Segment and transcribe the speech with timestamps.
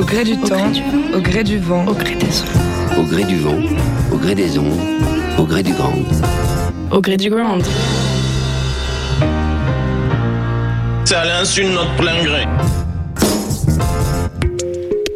[0.00, 0.72] Au gré du temps,
[1.14, 2.98] au gré du vent, Au gré des ondes.
[2.98, 3.58] Au gré du vent,
[4.10, 4.80] au gré des ondes,
[5.38, 5.92] au gré du grand.
[6.90, 7.62] Au gré du ground.
[11.04, 12.46] C'est à l'insu de notre plein gré.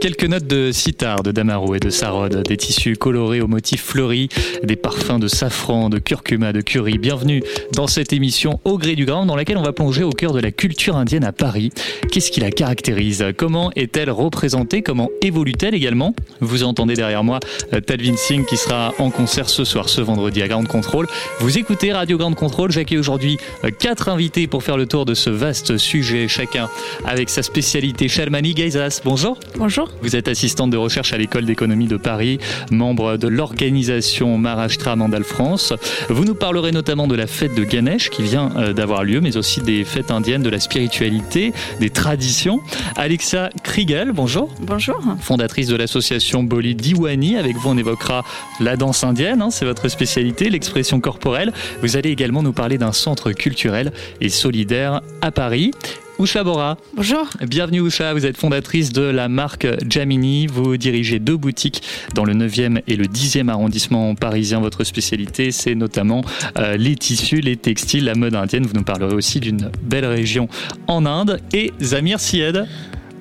[0.05, 4.29] Quelques notes de sitar, de damaro et de sarode, des tissus colorés aux motifs fleuris,
[4.63, 6.99] des parfums de safran, de curcuma, de curry.
[6.99, 10.35] Bienvenue dans cette émission Au gré du grand dans laquelle on va plonger au cœur
[10.35, 11.71] de la culture indienne à Paris.
[12.13, 13.25] Qu'est-ce qui la caractérise?
[13.39, 14.83] Comment est-elle représentée?
[14.83, 16.15] Comment évolue-t-elle également?
[16.43, 17.41] Vous entendez derrière moi
[17.73, 21.07] euh, Talvin Singh qui sera en concert ce soir, ce vendredi à Grande Contrôle.
[21.41, 22.71] Vous écoutez Radio Grande Contrôle.
[22.71, 26.69] J'accueille aujourd'hui euh, quatre invités pour faire le tour de ce vaste sujet, chacun
[27.07, 28.09] avec sa spécialité.
[28.09, 29.41] Shalmani Gaizas, bonjour.
[29.57, 29.94] Bonjour.
[30.03, 32.39] Vous êtes assistante de recherche à l'école d'économie de Paris,
[32.71, 35.73] membre de l'organisation Maharashtra Mandal France.
[36.09, 39.37] Vous nous parlerez notamment de la fête de Ganesh qui vient euh, d'avoir lieu, mais
[39.37, 42.61] aussi des fêtes indiennes, de la spiritualité, des traditions.
[42.97, 44.51] Alexa Kriegel, bonjour.
[44.61, 45.01] Bonjour.
[45.21, 47.37] Fondatrice de l'association Boli Diwani.
[47.37, 48.25] Avec vous, on évoquera
[48.61, 51.53] la danse indienne, hein, c'est votre spécialité, l'expression corporelle.
[51.83, 55.71] Vous allez également nous parler d'un centre culturel et solidaire à Paris.
[56.19, 57.29] Usha Bora, Bonjour.
[57.41, 61.83] Bienvenue Usha, vous êtes fondatrice de la marque Jamini, vous dirigez deux boutiques
[62.15, 64.61] dans le 9e et le 10e arrondissement parisien.
[64.61, 66.23] Votre spécialité, c'est notamment
[66.57, 68.65] euh, les tissus, les textiles, la mode indienne.
[68.65, 70.49] Vous nous parlerez aussi d'une belle région
[70.87, 71.41] en Inde.
[71.53, 72.65] Et Zamir Sied.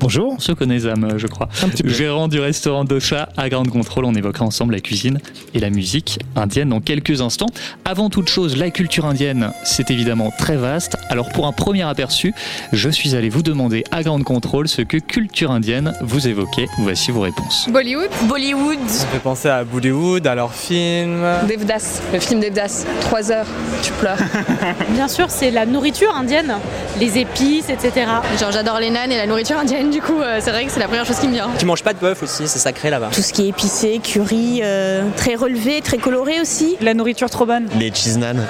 [0.04, 0.34] Bonjour.
[0.34, 1.48] On se connaît Zam, je crois.
[1.86, 4.04] Gérant du restaurant Dosha à Grande Contrôle.
[4.04, 5.22] On évoquera ensemble la cuisine
[5.54, 7.46] et la musique indienne dans quelques instants.
[7.86, 10.98] Avant toute chose, la culture indienne, c'est évidemment très vaste.
[11.08, 12.34] Alors pour un premier aperçu,
[12.74, 16.68] je suis allé vous demander à Grande Contrôle ce que culture indienne vous évoquait.
[16.80, 17.70] Voici vos réponses.
[17.72, 18.10] Bollywood.
[18.28, 18.86] Bollywood.
[18.88, 21.24] Ça fait penser à Bollywood, à leurs films.
[21.48, 22.02] Devdas.
[22.12, 22.86] Le film Devdas.
[23.00, 23.48] Trois heures.
[23.82, 24.18] Tu pleures.
[24.96, 26.56] Bien sûr, c'est la nourriture indienne,
[27.00, 28.06] les épices, etc.
[28.38, 29.93] Genre j'adore les nanes et la nourriture indienne.
[29.94, 31.52] Du coup, euh, c'est vrai que c'est la première chose qui me vient.
[31.60, 33.12] Tu manges pas de bœuf aussi, c'est sacré là-bas.
[33.14, 36.78] Tout ce qui est épicé, curry, euh, très relevé, très coloré aussi.
[36.82, 37.68] La nourriture trop bonne.
[37.78, 38.44] Les cheese naan.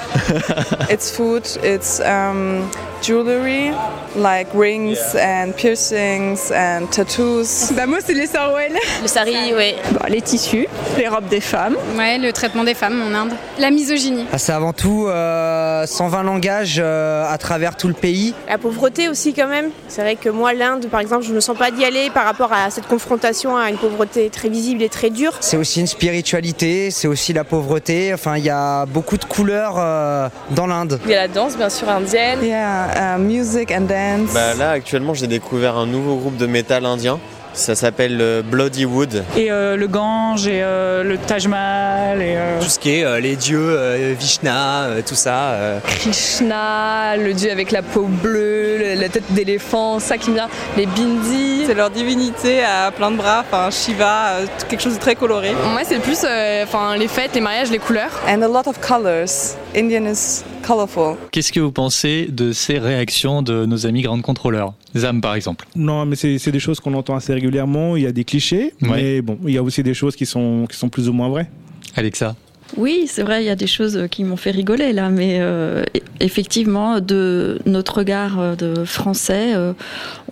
[0.90, 2.62] It's food, it's um,
[3.04, 3.70] jewelry,
[4.16, 7.72] like rings and piercings and tattoos.
[7.76, 8.72] Bah moi, c'est les sarouels.
[9.02, 9.74] Le sari, oui.
[9.92, 10.66] Bah, les tissus,
[10.96, 11.76] les robes des femmes.
[11.98, 13.32] Ouais, le traitement des femmes en Inde.
[13.58, 14.24] La misogynie.
[14.32, 18.34] Ah, c'est avant tout euh, 120 langages euh, à travers tout le pays.
[18.48, 19.70] La pauvreté aussi quand même.
[19.88, 22.24] C'est vrai que moi, l'Inde, par exemple, je ne me sens pas d'y aller par
[22.24, 25.32] rapport à cette confrontation à une pauvreté très visible et très dure.
[25.40, 28.14] C'est aussi une spiritualité, c'est aussi la pauvreté.
[28.14, 30.98] Enfin, il y a beaucoup de couleurs euh, dans l'Inde.
[31.04, 32.38] Il y a la danse, bien sûr, indienne.
[32.42, 34.32] Yeah, uh, music and dance.
[34.32, 37.18] Bah là actuellement j'ai découvert un nouveau groupe de métal indien.
[37.56, 39.22] Ça s'appelle euh, Bloody Wood.
[39.36, 42.20] Et euh, le Gange et euh, le Taj Mahal.
[42.20, 45.50] Et, euh, Tout ce qui est euh, les dieux, euh, Vishna, euh, tout ça.
[45.52, 45.78] euh.
[45.86, 50.48] Krishna, le dieu avec la peau bleue, le- la tête d'éléphant, ça qui me vient.
[50.76, 51.62] Les bindis.
[51.66, 55.52] C'est leur divinité à plein de bras, enfin Shiva, euh, quelque chose de très coloré.
[55.72, 58.10] Moi, c'est plus euh, enfin, les fêtes, les mariages, les couleurs.
[58.28, 59.54] And a lot of colors.
[59.76, 61.16] Indian is colorful.
[61.30, 64.74] Qu'est-ce que vous pensez de ces réactions de nos amis grandes contrôleurs?
[64.96, 65.66] Zam par exemple.
[65.76, 67.96] Non, mais c'est des choses qu'on entend assez régulièrement.
[67.96, 68.88] Il y a des clichés, Ouais.
[68.90, 71.28] mais bon, il y a aussi des choses qui sont, qui sont plus ou moins
[71.28, 71.50] vraies.
[71.96, 72.34] Alexa
[72.76, 75.84] Oui, c'est vrai, il y a des choses qui m'ont fait rigoler là, mais euh,
[75.96, 79.72] e- effectivement, de notre regard euh, de français, euh,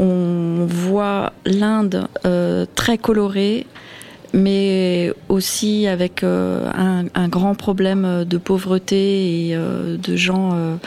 [0.00, 3.66] on voit l'Inde euh, très colorée,
[4.32, 10.78] mais aussi avec euh, un, un grand problème de pauvreté et euh, de gens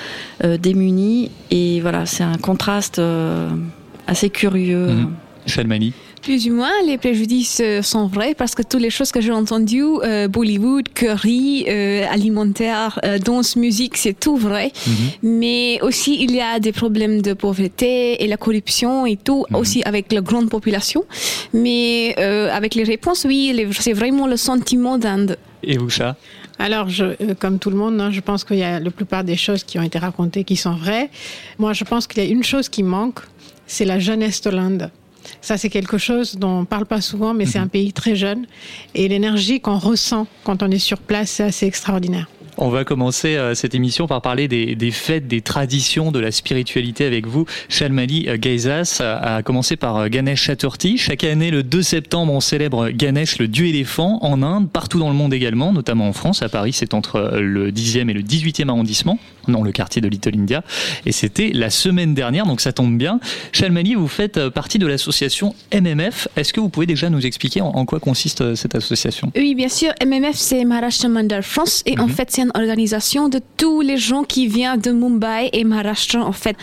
[0.43, 1.31] euh, démunis.
[1.51, 3.01] Et voilà, c'est un contraste
[4.07, 4.87] assez curieux.
[4.87, 5.13] Mhm.
[5.45, 5.93] Shalmani
[6.25, 9.31] Plus ou moins, les préjudices euh, sont vrais parce que toutes les choses que j'ai
[9.31, 14.71] entendues, euh, Bollywood, curry, euh, alimentaire, euh, danse, musique, c'est tout vrai.
[15.21, 19.83] Mais aussi, il y a des problèmes de pauvreté et la corruption et tout, aussi
[19.83, 21.05] avec la grande population.
[21.53, 25.37] Mais euh, avec les réponses, oui, c'est vraiment le sentiment d'Inde.
[25.61, 26.15] Et Usha
[26.57, 29.23] Alors, je, euh, comme tout le monde, hein, je pense qu'il y a la plupart
[29.23, 31.11] des choses qui ont été racontées qui sont vraies.
[31.59, 33.19] Moi, je pense qu'il y a une chose qui manque,
[33.67, 34.89] c'est la jeunesse de l'Inde.
[35.41, 38.15] Ça, c'est quelque chose dont on ne parle pas souvent, mais c'est un pays très
[38.15, 38.45] jeune.
[38.93, 42.27] Et l'énergie qu'on ressent quand on est sur place, c'est assez extraordinaire.
[42.57, 46.31] On va commencer euh, cette émission par parler des, des, fêtes, des traditions, de la
[46.31, 47.45] spiritualité avec vous.
[47.67, 50.97] Shalmali euh, Gaizas a commencé par euh, Ganesh Chaturthi.
[50.97, 55.09] Chaque année, le 2 septembre, on célèbre Ganesh, le dieu éléphant, en Inde, partout dans
[55.09, 56.43] le monde également, notamment en France.
[56.43, 59.19] À Paris, c'est entre le 10e et le 18e arrondissement,
[59.49, 60.63] dans le quartier de Little India.
[61.05, 63.19] Et c'était la semaine dernière, donc ça tombe bien.
[63.51, 66.29] Shalmali, vous faites partie de l'association MMF.
[66.37, 69.31] Est-ce que vous pouvez déjà nous expliquer en, quoi consiste cette association?
[69.35, 69.91] Oui, bien sûr.
[70.05, 71.83] MMF, c'est Maharashtra Mandal France.
[71.85, 75.63] Et en fait, c'est une organisation de tous les gens qui viennent de Mumbai et
[75.63, 76.55] Maharashtra, en fait.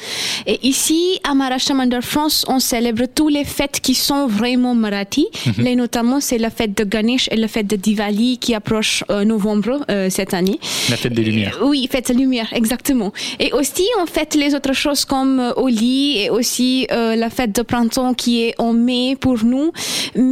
[0.46, 5.26] Et ici, à Maharashtra Mandal France, on célèbre tous les fêtes qui sont vraiment marathi.
[5.46, 5.76] Mm -hmm.
[5.84, 9.74] notamment, c'est la fête de Ganesh et la fête de Diwali qui approche euh, novembre
[9.90, 10.58] euh, cette année.
[10.92, 11.56] La fête des Lumières.
[11.70, 13.10] Oui, fête des Lumières, exactement.
[13.44, 17.52] Et aussi, on fête les autres choses comme euh, Holi et aussi euh, la fête
[17.58, 19.68] de printemps qui est en mai pour nous.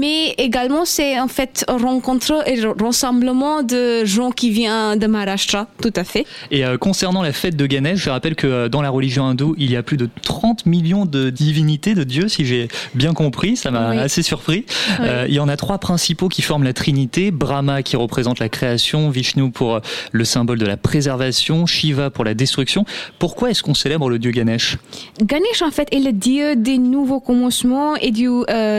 [0.02, 1.54] Mais également, c'est en fait
[1.86, 2.56] rencontre et
[2.86, 3.82] rassemblement de
[4.14, 5.39] gens qui viennent de Maharashtra,
[5.80, 6.26] tout à fait.
[6.50, 9.54] Et euh, concernant la fête de Ganesh, je rappelle que euh, dans la religion hindoue,
[9.58, 13.56] il y a plus de 30 millions de divinités, de dieux, si j'ai bien compris.
[13.56, 13.98] Ça m'a Oui.
[13.98, 14.64] assez surpris.
[14.98, 15.06] Oui.
[15.08, 17.30] Euh, il y en a trois principaux qui forment la Trinité.
[17.30, 19.80] Brahma qui représente la création, Vishnu pour
[20.12, 22.84] le symbole de la préservation, Shiva pour la destruction.
[23.18, 24.76] Pourquoi est-ce qu'on célèbre le dieu Ganesh?
[25.22, 28.28] Ganesh, en fait, est le dieu des nouveaux commencements et du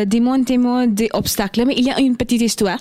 [0.06, 1.64] démontement des obstacles.
[1.66, 2.80] Mais il y a une petite histoire.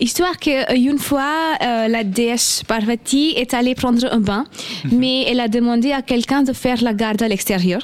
[0.00, 4.44] L'histoire qu'une fois, la déesse Parvati est allée prendre un bain,
[4.92, 7.80] mais elle a demandé à quelqu'un de faire la garde à l'extérieur.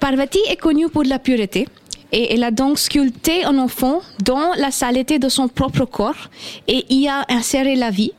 [0.00, 1.66] Parvati est connue pour la pureté.
[2.12, 6.28] Et elle a donc sculpté un enfant dans la saleté de son propre corps
[6.68, 8.12] et y a inséré la vie.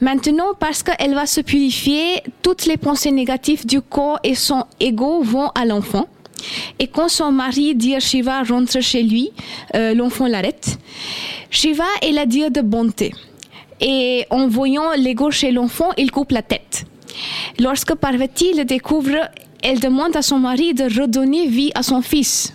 [0.00, 5.22] Maintenant, parce qu'elle va se purifier, toutes les pensées négatives du corps et son ego
[5.22, 6.08] vont à l'enfant.
[6.80, 9.30] Et quand son mari, Dir Shiva, rentre chez lui,
[9.76, 10.76] euh, l'enfant l'arrête.
[11.50, 13.12] Shiva est la dieu de bonté.
[13.80, 16.84] Et en voyant l'ego chez l'enfant, il coupe la tête.
[17.58, 19.28] Lorsque Parvati le découvre,
[19.62, 22.54] elle demande à son mari de redonner vie à son fils.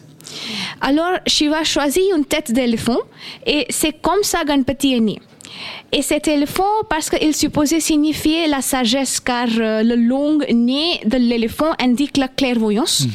[0.80, 3.00] Alors Shiva choisit une tête d'éléphant
[3.46, 5.20] et c'est comme ça Ganpati est né.
[5.92, 11.18] Et cet éléphant, parce qu'il supposait signifier la sagesse, car euh, le long nez de
[11.18, 13.06] l'éléphant indique la clairvoyance.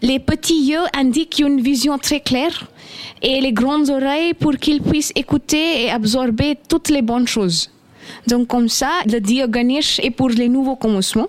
[0.00, 2.68] Les petits yeux indiquent une vision très claire.
[3.22, 7.70] Et les grandes oreilles pour qu'il puisse écouter et absorber toutes les bonnes choses.
[8.26, 11.28] Donc comme ça, le dieu Ganesh est pour les nouveaux commencements.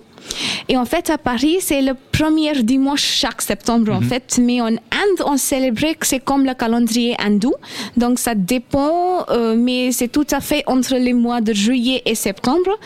[0.68, 4.38] Et en fait, à Paris, c'est le premier dimanche chaque septembre, en fait.
[4.42, 7.54] Mais en Inde, on célébrait que c'est comme le calendrier hindou.
[7.96, 12.14] Donc, ça dépend, euh, mais c'est tout à fait entre les mois de juillet et
[12.14, 12.78] septembre.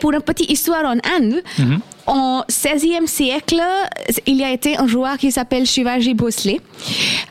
[0.00, 1.42] Pour une petite histoire en Inde,
[2.08, 3.60] en 16e siècle,
[4.26, 6.56] il y a été un roi qui s'appelle Shivaji Bhosle.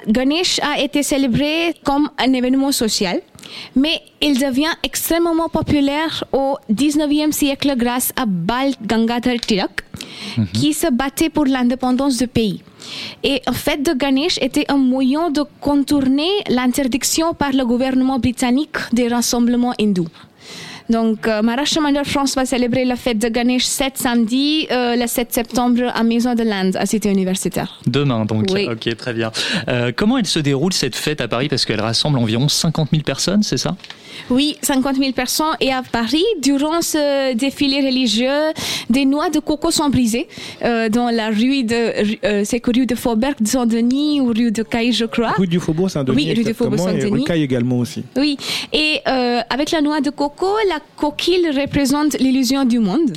[0.07, 3.21] Ganesh a été célébré comme un événement social.
[3.75, 9.83] Mais il devient extrêmement populaire au 19e siècle grâce à Bal Gangadhar Tilak,
[10.53, 12.61] qui se battait pour l'indépendance du pays.
[13.23, 18.77] Et en fait, de Ganesh était un moyen de contourner l'interdiction par le gouvernement britannique
[18.91, 20.07] des rassemblements hindous.
[20.89, 25.07] Donc, euh, Maharashtra Mandal France va célébrer la fête de Ganesh cet samedi, euh, le
[25.07, 27.79] 7 septembre, à Maison de l'Inde, à Cité universitaire.
[27.85, 28.45] Demain, donc.
[28.53, 28.67] Oui.
[28.71, 29.31] Ok, très bien.
[29.67, 31.49] Euh, comment elle se déroule cette fête à Paris?
[31.49, 33.75] Parce qu'elle rassemble environ 50 000 personnes, c'est ça?
[34.29, 35.55] Oui, 50 000 personnes.
[35.59, 38.53] Et à Paris, durant ce défilé religieux,
[38.89, 40.27] des noix de coco sont brisées
[40.63, 44.51] euh, dans la rue de, euh, c'est que rue de Faubourg de Saint-Denis ou rue
[44.51, 45.33] de Caille, je crois.
[45.37, 46.15] Rue du Faubourg Saint-Denis.
[46.17, 47.21] Oui, rue du Faubourg exactement, et Saint-Denis.
[47.21, 48.03] rue Caille également aussi.
[48.15, 48.37] Oui,
[48.73, 53.13] et euh, avec la noix de coco, la coquille représente l'illusion du monde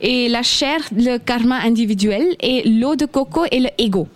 [0.00, 4.08] et la chair, le karma individuel et l'eau de coco est le ego.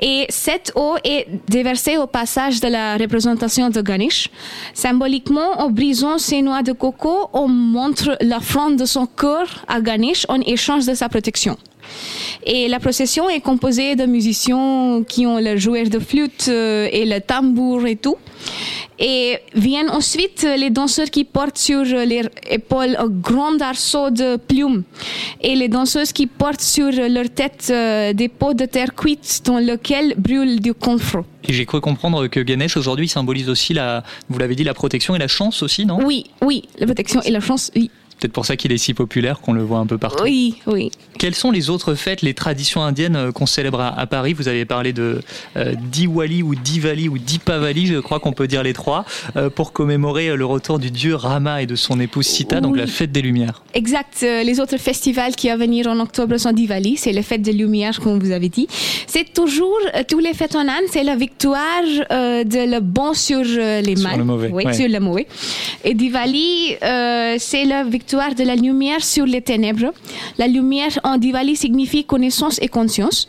[0.00, 4.30] Et cette eau est déversée au passage de la représentation de Ganesh.
[4.72, 10.26] Symboliquement, en brisant ces noix de coco, on montre l'offrande de son cœur à Ganesh
[10.28, 11.56] en échange de sa protection.
[12.44, 17.04] Et la procession est composée de musiciens qui ont le joueur de flûte euh, et
[17.04, 18.16] le tambour et tout.
[19.00, 24.82] Et viennent ensuite les danseurs qui portent sur leurs épaules un grand arceau de plumes
[25.40, 29.60] et les danseuses qui portent sur leur tête euh, des pots de terre cuite dans
[29.60, 31.24] lequel brûle du confort.
[31.46, 35.14] Et j'ai cru comprendre que Ganesh aujourd'hui symbolise aussi la, vous l'avez dit, la protection
[35.14, 35.98] et la chance aussi, non?
[36.04, 37.90] Oui, oui, la protection et la chance, oui.
[38.18, 40.24] Peut-être pour ça qu'il est si populaire qu'on le voit un peu partout.
[40.24, 40.90] Oui, oui.
[41.18, 44.32] Quelles sont les autres fêtes, les traditions indiennes euh, qu'on célèbre à, à Paris?
[44.32, 45.20] Vous avez parlé de
[45.56, 49.04] euh, Diwali ou Diwali ou Dipavali, je crois qu'on peut dire les trois,
[49.36, 52.88] euh, pour commémorer le retour du dieu Rama et de son épouse Sita, donc la
[52.88, 53.62] fête des Lumières.
[53.74, 54.22] Exact.
[54.22, 58.00] Les autres festivals qui vont venir en octobre sont Diwali, c'est les fêtes de lumière,
[58.00, 58.66] comme vous avez dit.
[59.06, 63.42] C'est toujours, tous les fêtes en Inde, c'est la victoire euh, de le bon sur
[63.44, 64.18] les Sur mal.
[64.18, 64.72] le mauvais, Oui, ouais.
[64.72, 65.26] sur le mauvais.
[65.84, 66.76] Et Diwali,
[67.38, 69.92] c'est la victoire victoire de la lumière sur les ténèbres.
[70.38, 73.28] La lumière en Diwali signifie connaissance et conscience.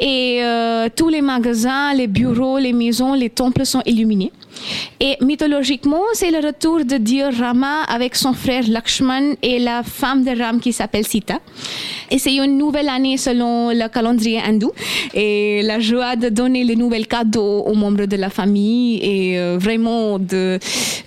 [0.00, 4.32] Et euh, tous les magasins, les bureaux, les maisons, les temples sont illuminés.
[5.00, 10.24] Et mythologiquement, c'est le retour de Dieu Rama avec son frère Lakshman et la femme
[10.24, 11.38] de Ram qui s'appelle Sita.
[12.10, 14.70] Et c'est une nouvelle année selon le calendrier hindou.
[15.14, 19.56] Et la joie de donner les nouvelles cadeaux aux membres de la famille et euh,
[19.60, 20.58] vraiment de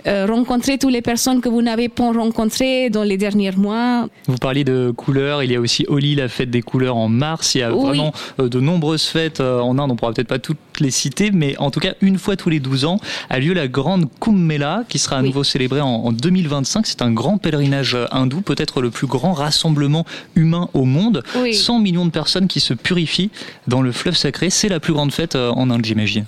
[0.08, 4.08] euh, rencontrer toutes les personnes que vous n'avez pas rencontrées dans les derniers mois.
[4.28, 7.56] Vous parliez de couleurs, il y a aussi Holi, la fête des couleurs en mars.
[7.56, 7.88] Il y a Oui.
[7.88, 11.58] vraiment euh, de nombreuses fêtes en Inde, on pourra peut-être pas toutes les citer, mais
[11.58, 14.84] en tout cas, une fois tous les 12 ans, a lieu la grande Kumbh Mela
[14.88, 16.88] qui sera à nouveau célébrée en, en 2025.
[16.88, 20.06] C'est un grand pèlerinage euh, hindou, peut-être le plus grand rassemblement
[20.36, 21.24] humain au monde.
[21.36, 21.54] Oui.
[21.54, 23.32] 100 millions de personnes qui se purifient
[23.68, 24.50] dans le fleuve sacré.
[24.50, 26.26] C'est la plus grande fête euh, en Inde, j'imagine.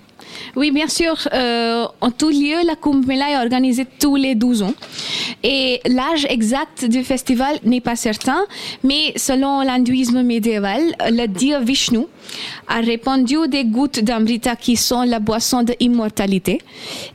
[0.55, 1.15] Oui, bien sûr.
[1.33, 4.73] Euh, en tout lieu, la Kumbh Mela est organisée tous les 12 ans.
[5.43, 8.45] Et l'âge exact du festival n'est pas certain,
[8.83, 12.05] mais selon l'hindouisme médiéval, le dieu Vishnu
[12.67, 16.59] a répandu des gouttes d'amrita qui sont la boisson de immortalité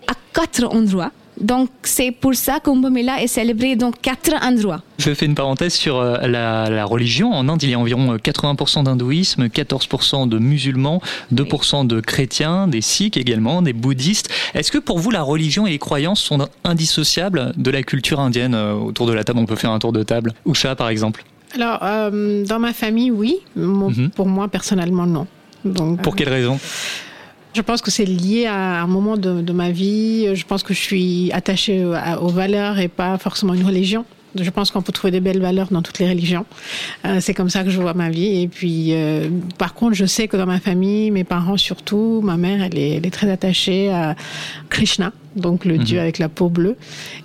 [0.08, 1.12] à quatre endroits.
[1.40, 4.82] Donc, c'est pour ça que Kumbh Mela est célébré dans quatre endroits.
[4.98, 7.30] Je fais une parenthèse sur euh, la, la religion.
[7.32, 11.02] En Inde, il y a environ euh, 80% d'hindouisme, 14% de musulmans,
[11.34, 14.30] 2% de chrétiens, des sikhs également, des bouddhistes.
[14.54, 18.54] Est-ce que pour vous, la religion et les croyances sont indissociables de la culture indienne
[18.54, 20.32] Euh, Autour de la table, on peut faire un tour de table.
[20.46, 21.24] Usha, par exemple.
[21.54, 23.36] Alors, euh, dans ma famille, oui.
[23.56, 25.26] Mo- Pour moi, personnellement, non.
[25.64, 26.58] Donc, Pour quelle raison?
[27.56, 30.36] Je pense que c'est lié à un moment de, de ma vie.
[30.36, 34.04] Je pense que je suis attachée aux valeurs et pas forcément à une religion.
[34.38, 36.44] Je pense qu'on peut trouver des belles valeurs dans toutes les religions.
[37.06, 38.42] Euh, c'est comme ça que je vois ma vie.
[38.42, 42.36] Et puis, euh, par contre, je sais que dans ma famille, mes parents surtout, ma
[42.36, 44.16] mère, elle est, elle est très attachée à
[44.68, 46.76] Krishna, donc le dieu avec la peau bleue.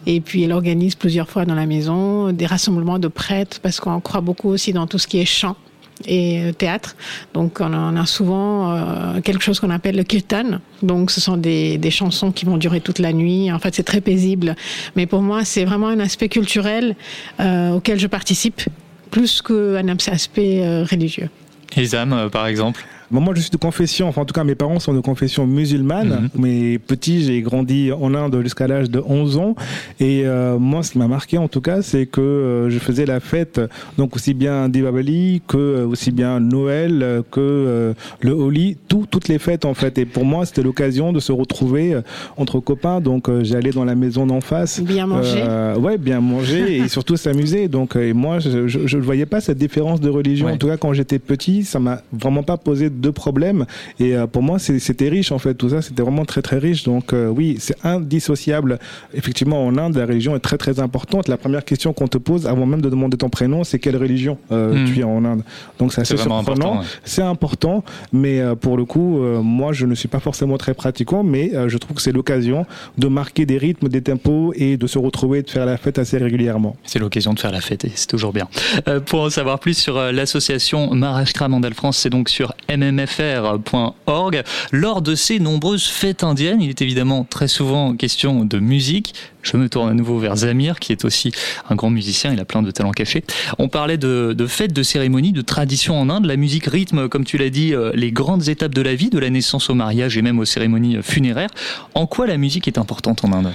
[0.05, 3.99] Et puis, elle organise plusieurs fois dans la maison des rassemblements de prêtres parce qu'on
[3.99, 5.57] croit beaucoup aussi dans tout ce qui est chant
[6.05, 6.95] et euh, théâtre.
[7.33, 10.59] Donc on a, souvent euh, quelque chose qu'on appelle le kirtan.
[10.81, 13.51] Donc ce sont des, des chansons qui vont durer toute la nuit.
[13.51, 14.55] En fait c'est très paisible.
[14.95, 16.95] Mais pour moi c'est vraiment un aspect culturel
[17.39, 18.61] euh, auquel je participe
[19.09, 21.29] plus qu'un aspect religieux.
[21.77, 22.85] Isam, euh, par exemple
[23.19, 26.29] moi, je suis de confession, enfin, en tout cas, mes parents sont de confession musulmane.
[26.37, 29.55] Mais petit, j'ai grandi en Inde jusqu'à l'âge de 11 ans.
[29.99, 33.05] Et euh, moi, ce qui m'a marqué, en tout cas, c'est que euh, je faisais
[33.05, 33.59] la fête,
[33.97, 39.05] donc aussi bien Diwali que euh, aussi bien Noël euh, que euh, le Holi, tout,
[39.09, 39.97] toutes les fêtes, en fait.
[39.97, 42.01] Et pour moi, c'était l'occasion de se retrouver euh,
[42.37, 43.01] entre copains.
[43.01, 44.81] Donc, euh, j'allais dans la maison d'en face.
[44.81, 45.43] Bien manger.
[45.47, 47.67] Euh, ouais, bien manger et surtout s'amuser.
[47.67, 50.47] Donc, euh, et moi, je ne voyais pas cette différence de religion.
[50.47, 53.65] En tout cas, quand j'étais petit, ça m'a vraiment pas posé de problème.
[53.99, 55.55] Et euh, pour moi, c'était riche, en fait.
[55.55, 56.83] Tout ça, c'était vraiment très, très riche.
[56.83, 58.79] Donc, euh, oui, c'est indissociable.
[59.13, 61.27] Effectivement, en Inde, la religion est très, très importante.
[61.27, 64.37] La première question qu'on te pose, avant même de demander ton prénom, c'est quelle religion
[64.51, 64.85] euh, Hmm.
[64.85, 65.43] tu es en Inde?
[65.79, 66.39] Donc, c'est assez C'est surprenant.
[66.39, 66.85] important, ouais.
[67.03, 71.51] C'est important, mais pour le coup, moi, je ne suis pas forcément très pratiquant, mais
[71.67, 72.65] je trouve que c'est l'occasion
[72.97, 75.99] de marquer des rythmes, des tempos et de se retrouver et de faire la fête
[75.99, 76.75] assez régulièrement.
[76.83, 78.47] C'est l'occasion de faire la fête et c'est toujours bien.
[78.87, 82.53] Euh, pour en savoir plus sur l'association Maharashtra Mandal France, c'est donc sur
[82.91, 84.43] mmfr.org.
[84.71, 89.13] Lors de ces nombreuses fêtes indiennes, il est évidemment très souvent question de musique.
[89.41, 91.31] Je me tourne à nouveau vers Zamir, qui est aussi
[91.69, 93.23] un grand musicien, il a plein de talents cachés.
[93.57, 96.25] On parlait de, de fêtes, de cérémonies, de traditions en Inde.
[96.25, 99.19] La musique rythme, comme tu l'as dit, euh, les grandes étapes de la vie, de
[99.19, 101.49] la naissance au mariage et même aux cérémonies funéraires.
[101.95, 103.51] En quoi la musique est importante en Inde?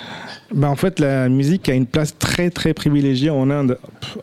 [0.55, 3.79] Ben, en fait, la musique a une place très très privilégiée en Inde.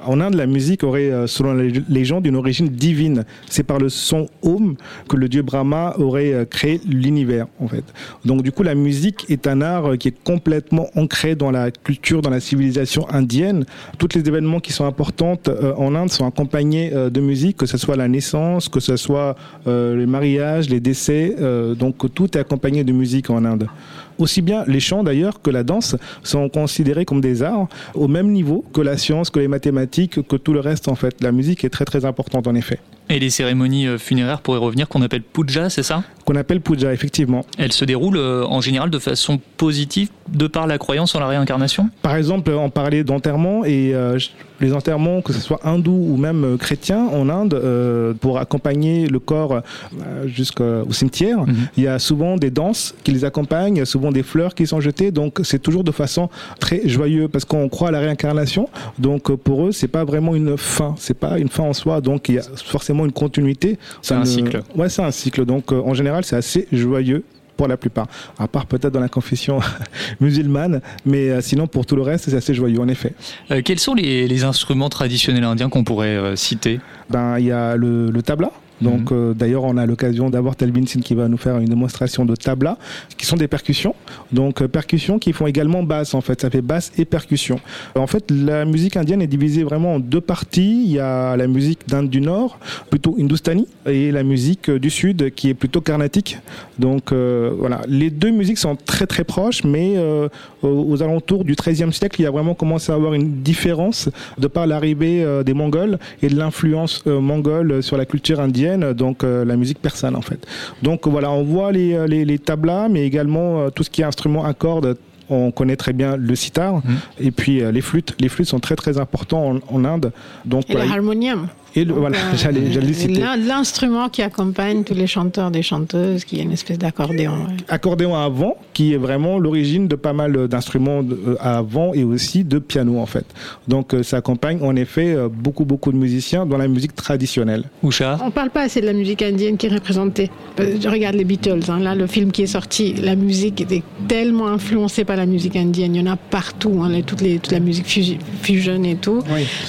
[0.06, 3.26] En Inde, la musique aurait, euh, selon les légendes, une origine divine.
[3.50, 4.76] C'est par le son Om
[5.10, 7.84] que le dieu Brahma aurait euh, créé l'univers, en fait.
[8.24, 11.72] Donc, du coup, la musique est un art euh, qui est complètement ancré dans la
[11.72, 13.66] culture, dans la civilisation indienne.
[13.98, 15.38] Tous les événements qui sont importants
[15.78, 20.06] en Inde sont accompagnés de musique, que ce soit la naissance, que ce soit les
[20.06, 21.36] mariages, les décès.
[21.78, 23.68] donc, tout est accompagné de musique en Inde.
[24.18, 28.32] Aussi bien les chants d'ailleurs que la danse sont considérés comme des arts au même
[28.32, 31.22] niveau que la science, que les mathématiques, que tout le reste en fait.
[31.22, 32.80] La musique est très très importante en effet.
[33.14, 36.02] Et les cérémonies euh, funéraires, pour y revenir, qu'on appelle puja, c'est ça?
[36.26, 37.46] Qu'on appelle puja, effectivement.
[37.60, 41.28] Elles se déroulent euh, en général de façon positive de par la croyance en la
[41.28, 41.92] réincarnation?
[42.02, 44.18] Par exemple, on parlait d'enterrement et euh,
[44.62, 49.06] les enterrements, que ce soit hindou ou même euh, chrétien en Inde, euh, pour accompagner
[49.06, 51.40] le corps euh, jusqu'au cimetière,
[51.78, 55.12] il y a souvent des danses qui les accompagnent, souvent des fleurs qui sont jetées,
[55.12, 56.30] donc c'est toujours de façon
[56.60, 58.70] très joyeuse parce qu'on croit à la réincarnation.
[58.98, 62.02] Donc euh, pour eux, c'est pas vraiment une fin, c'est pas une fin en soi,
[62.02, 63.78] donc il y a forcément une continuité.
[64.02, 64.62] C'est un ne- cycle.
[64.76, 65.46] Ouais, c'est un cycle.
[65.46, 67.24] Donc euh, en général, c'est assez joyeux
[67.58, 68.08] pour la plupart.
[68.40, 69.60] À part peut-être dans la confession
[70.20, 73.14] musulmane, mais euh, sinon pour tout le reste, c'est assez joyeux en effet.
[73.52, 76.80] Euh, quels sont les, les instruments traditionnels indiens qu'on pourrait euh, citer?
[77.10, 78.52] Ben il y a le, le tabla.
[78.82, 79.18] Donc Mhm.
[79.18, 82.36] euh, d'ailleurs on a l'occasion d'avoir Telvin Sin qui va nous faire une démonstration de
[82.36, 82.78] tabla,
[83.18, 83.96] qui sont des percussions.
[84.32, 87.60] Donc euh, percussions qui font également basse en fait, ça fait basse et percussion.
[87.96, 90.84] En fait la musique indienne est divisée vraiment en deux parties.
[90.86, 92.58] Il y a la musique d'Inde du Nord,
[92.90, 96.40] plutôt hindustani, et la musique euh, du Sud qui est plutôt carnatique.
[96.80, 100.28] Donc euh, voilà, les deux musiques sont très très proches, mais euh,
[100.62, 104.48] aux, alentours du XIIIe siècle, il y a vraiment commencé à avoir une différence de
[104.48, 109.56] par l'arrivée des Mongols et de l'influence mongole sur la culture indienne, donc euh, la
[109.56, 110.46] musique persane en fait.
[110.82, 114.02] Donc voilà, on voit les, euh, les, les tablas, mais également euh, tout ce qui
[114.02, 114.98] est instrument à cordes.
[115.30, 116.82] On connaît très bien le sitar
[117.20, 118.14] et puis euh, les flûtes.
[118.20, 120.12] Les flûtes sont très très importants en, en Inde.
[120.46, 120.90] Donc Et voilà.
[120.90, 121.48] l'harmonium.
[121.76, 123.20] Et le- voilà, Euh, j'allais j'allais le citer.
[123.20, 127.32] l'in- L'instrument qui accompagne tous les chanteurs, des chanteuses, qui est une espèce d'accordéon.
[127.34, 127.56] ouais.
[127.70, 131.94] accordéon à vent, qui est vraiment l'origine de pas mal d'instruments de- euh, à vent
[131.94, 133.26] et aussi de piano en fait.
[133.68, 137.64] Donc euh, ça accompagne en effet beaucoup beaucoup de musiciens dans la musique traditionnelle.
[137.84, 140.30] Usha On parle pas assez de la musique indienne qui est représentée.
[140.58, 141.80] Je regarde les Beatles, hein.
[141.80, 145.96] là le film qui est sorti, la musique était tellement influencée par la musique indienne.
[145.96, 148.96] Il y en a partout, hein, les- toutes les, toute la musique fusi- fusion et
[148.96, 149.22] tout.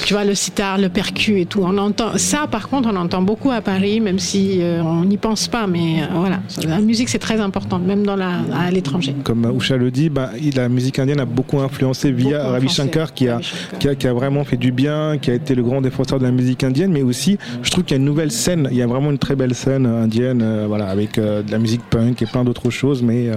[0.05, 1.61] Tu vois le sitar, le percu et tout.
[1.63, 5.17] On entend ça, par contre, on entend beaucoup à Paris, même si euh, on n'y
[5.17, 5.67] pense pas.
[5.67, 9.15] Mais euh, voilà, la musique c'est très important, même dans la, à l'étranger.
[9.25, 10.11] Comme Usha le dit,
[10.43, 13.41] il- la musique indienne a beaucoup influencé via Beaucoup Ravi Shankar qui a,
[13.79, 16.25] qui, a, qui a vraiment fait du bien, qui a été le grand défenseur de
[16.25, 18.83] la musique indienne, mais aussi je trouve qu'il y a une nouvelle scène, il y
[18.83, 21.83] a vraiment une très belle scène euh, indienne, euh, voilà, avec euh, de la musique
[21.91, 23.35] punk et plein d'autres choses, mais euh,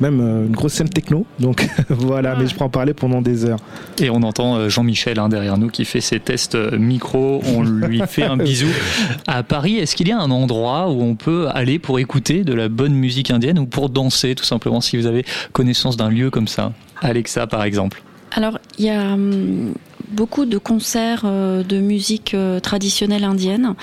[0.00, 1.26] même euh, une grosse scène techno.
[1.38, 3.58] Donc voilà, mais je peux en parler pendant des heures.
[4.00, 7.40] Et on entend Jean-Michel hein, derrière nous qui fait ses tests micro.
[7.56, 8.66] On lui fait un bisou.
[9.26, 12.54] À Paris, est-ce qu'il y a un endroit où on peut aller pour écouter de
[12.54, 16.30] la bonne musique indienne ou pour danser tout simplement si vous avez connaissance d'un lieu
[16.30, 16.72] comme ça?
[17.02, 18.02] Alexa par exemple.
[18.32, 19.72] Alors, il y a hum,
[20.10, 23.74] beaucoup de concerts euh, de musique euh, traditionnelle indienne,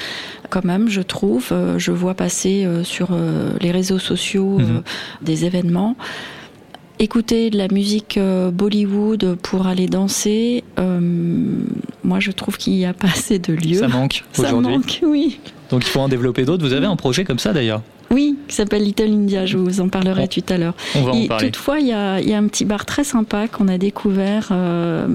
[0.51, 1.47] quand même, je trouve.
[1.51, 3.09] Euh, je vois passer sur
[3.59, 4.83] les réseaux sociaux Mhm.
[5.23, 5.95] des événements.
[6.97, 10.99] Écouter de la musique euh, Bollywood pour aller danser, euh,
[12.05, 13.79] moi je trouve qu'il n'y a pas assez de lieux.
[13.79, 14.71] Ça manque Ça aujourd'hui.
[14.77, 15.39] manque, oui.
[15.69, 16.63] Donc il faut en développer d'autres.
[16.65, 17.81] Vous avez un projet comme ça d'ailleurs
[18.11, 20.73] Oui, qui s'appelle Little India, je vous en parlerai tout à l'heure.
[20.95, 21.47] on va en Et parler.
[21.51, 24.49] Toutefois, il y a, il y a un petit bar très sympa qu'on a découvert
[24.51, 25.05] euh,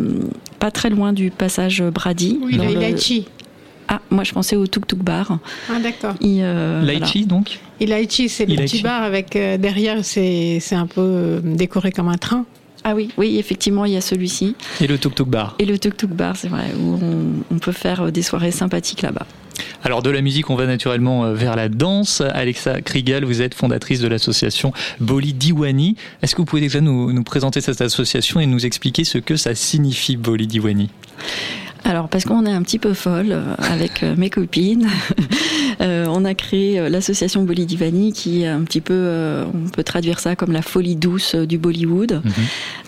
[0.59, 2.39] pas très loin du passage Brady.
[2.43, 3.25] Oui, dans le le-.
[3.93, 5.41] Ah, moi je pensais au Tuk Tuk Bar.
[5.69, 6.15] Ah d'accord.
[6.21, 10.87] Et, euh, Laichi donc Ilaichi, c'est le petit bar avec euh, derrière, c'est c'est un
[10.87, 12.45] peu euh, décoré comme un train.
[12.85, 14.55] Ah oui, oui, effectivement, il y a celui-ci.
[14.81, 15.57] Et le Tuk Tuk Bar.
[15.59, 19.03] Et le Tuk Tuk Bar, c'est vrai, où on, on peut faire des soirées sympathiques
[19.03, 19.27] là-bas.
[19.83, 22.21] Alors de la musique, on va naturellement vers la danse.
[22.21, 25.97] Alexa Krigal, vous êtes fondatrice de l'association Boli Diwani.
[26.23, 29.35] Est-ce que vous pouvez déjà nous, nous présenter cette association et nous expliquer ce que
[29.35, 30.91] ça signifie Boli Diwani?
[31.85, 34.87] Alors, parce qu'on est un petit peu folle euh, avec euh, mes copines,
[35.81, 40.21] euh, on a créé l'association Bolidivani qui est un petit peu, euh, on peut traduire
[40.21, 42.23] ça comme la folie douce du Bollywood.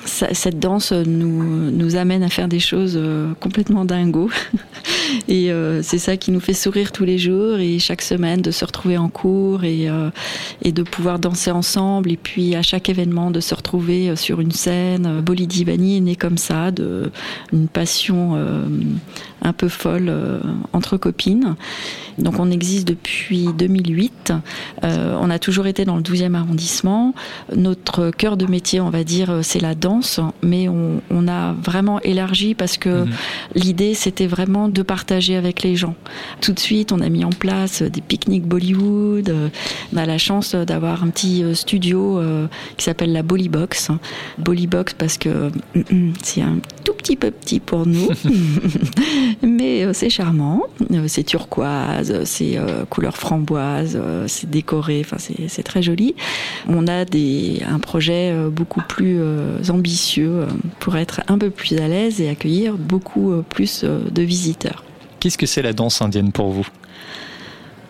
[0.05, 3.01] Ça- cette danse nous, nous amène à faire des choses
[3.41, 4.31] complètement dingos.
[5.29, 8.51] Et euh, c'est ça qui nous fait sourire tous les jours et chaque semaine de
[8.51, 9.89] se retrouver en cours et,
[10.63, 12.11] et de pouvoir danser ensemble.
[12.13, 15.21] Et puis à chaque événement de se retrouver sur une scène.
[15.21, 17.11] Bolidivani est né comme ça, de
[17.53, 18.39] une passion
[19.43, 20.41] un peu folle euh,
[20.73, 21.57] entre copines.
[22.19, 24.33] Donc on existe depuis 2008.
[24.85, 27.15] Euh, on a toujours été dans le 12e arrondissement.
[27.55, 32.01] Notre cœur de métier, on va dire, c'est la danse, mais on, on a vraiment
[32.01, 33.07] élargi parce que
[33.55, 35.95] l'idée, c'était vraiment de partager avec les gens.
[36.41, 39.29] Tout de suite, on a mis en place des pique-niques Bollywood.
[39.29, 39.49] Euh,
[39.93, 43.91] On a la chance d'avoir un petit euh, studio euh, qui s'appelle la Bollybox.
[44.39, 45.51] Bollybox parce que
[46.23, 48.09] c'est un tout petit peu petit pour nous,
[49.43, 50.63] mais euh, c'est charmant.
[50.91, 56.15] Euh, C'est turquoise, c'est euh, couleur framboise, c'est décoré, enfin c'est très joli.
[56.69, 59.21] On a des, un projet beaucoup plus
[59.69, 60.47] ambitieux
[60.79, 64.85] pour être un peu plus à l'aise et accueillir beaucoup plus de visiteurs.
[65.21, 66.67] Qu'est-ce que c'est la danse indienne pour vous?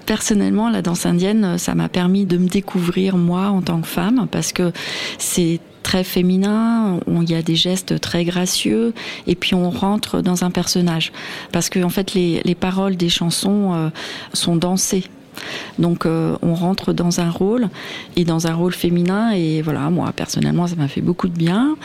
[0.06, 4.26] Personnellement, la danse indienne, ça m'a permis de me découvrir moi en tant que femme
[4.30, 4.72] parce que
[5.18, 8.94] c'est très féminin, il y a des gestes très gracieux
[9.26, 11.12] et puis on rentre dans un personnage
[11.52, 13.88] parce que en fait les, les paroles des chansons euh,
[14.32, 15.04] sont dansées.
[15.78, 17.68] Donc euh, on rentre dans un rôle
[18.16, 21.76] et dans un rôle féminin et voilà moi personnellement ça m'a fait beaucoup de bien.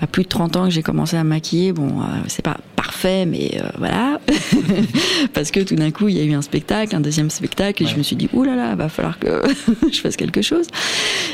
[0.00, 2.58] À plus de 30 ans que j'ai commencé à maquiller, bon euh, c'est pas
[2.96, 4.20] parfait fait, mais euh, voilà,
[5.34, 7.86] parce que tout d'un coup, il y a eu un spectacle, un deuxième spectacle, et
[7.86, 9.42] je me suis dit, oulala, là là, va falloir que
[9.92, 10.66] je fasse quelque chose.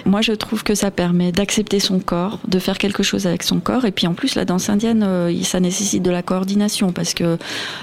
[0.05, 3.61] Moi, je trouve que ça permet d'accepter son corps, de faire quelque chose avec son
[3.61, 7.15] corps, et puis en plus, la danse indienne, euh, ça nécessite de la coordination, parce
[7.15, 7.39] que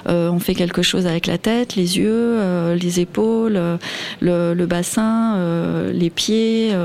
[0.07, 3.59] euh, on fait quelque chose avec la tête, les yeux, euh, les épaules,
[4.19, 6.75] le, le bassin, euh, les pieds.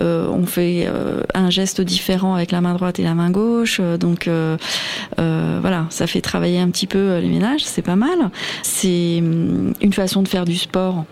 [0.00, 0.88] on fait
[1.34, 3.80] un geste différent avec la main droite et la main gauche.
[3.98, 4.28] donc
[5.16, 8.30] voilà, ça fait travailler un petit peu euh, les ménages, c'est pas mal.
[8.62, 11.04] C'est hum, une façon de faire du sport.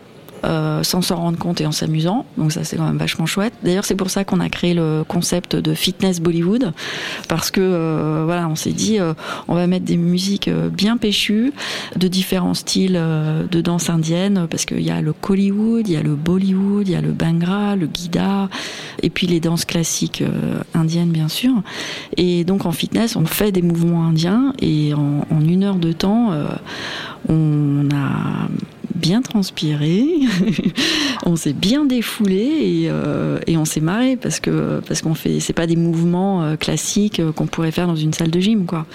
[0.46, 2.24] Euh, sans s'en rendre compte et en s'amusant.
[2.38, 3.52] Donc ça c'est quand même vachement chouette.
[3.64, 6.72] D'ailleurs c'est pour ça qu'on a créé le concept de fitness Bollywood
[7.26, 9.14] parce que euh, voilà on s'est dit euh,
[9.48, 11.52] on va mettre des musiques bien péchues
[11.96, 13.00] de différents styles
[13.50, 16.92] de danse indienne parce qu'il y a le Kollywood, il y a le Bollywood, il
[16.92, 18.48] y a le Bhangra, le Gida
[19.02, 20.22] et puis les danses classiques
[20.74, 21.54] indiennes bien sûr.
[22.16, 26.32] Et donc en fitness on fait des mouvements indiens et en, une heure de temps
[27.28, 28.48] on a
[28.94, 30.04] bien transpiré,
[31.26, 35.40] on s'est bien défoulé et, euh, et on s'est marré parce que parce qu'on fait
[35.40, 38.66] c'est pas des mouvements euh, classiques euh, qu'on pourrait faire dans une salle de gym
[38.66, 38.86] quoi.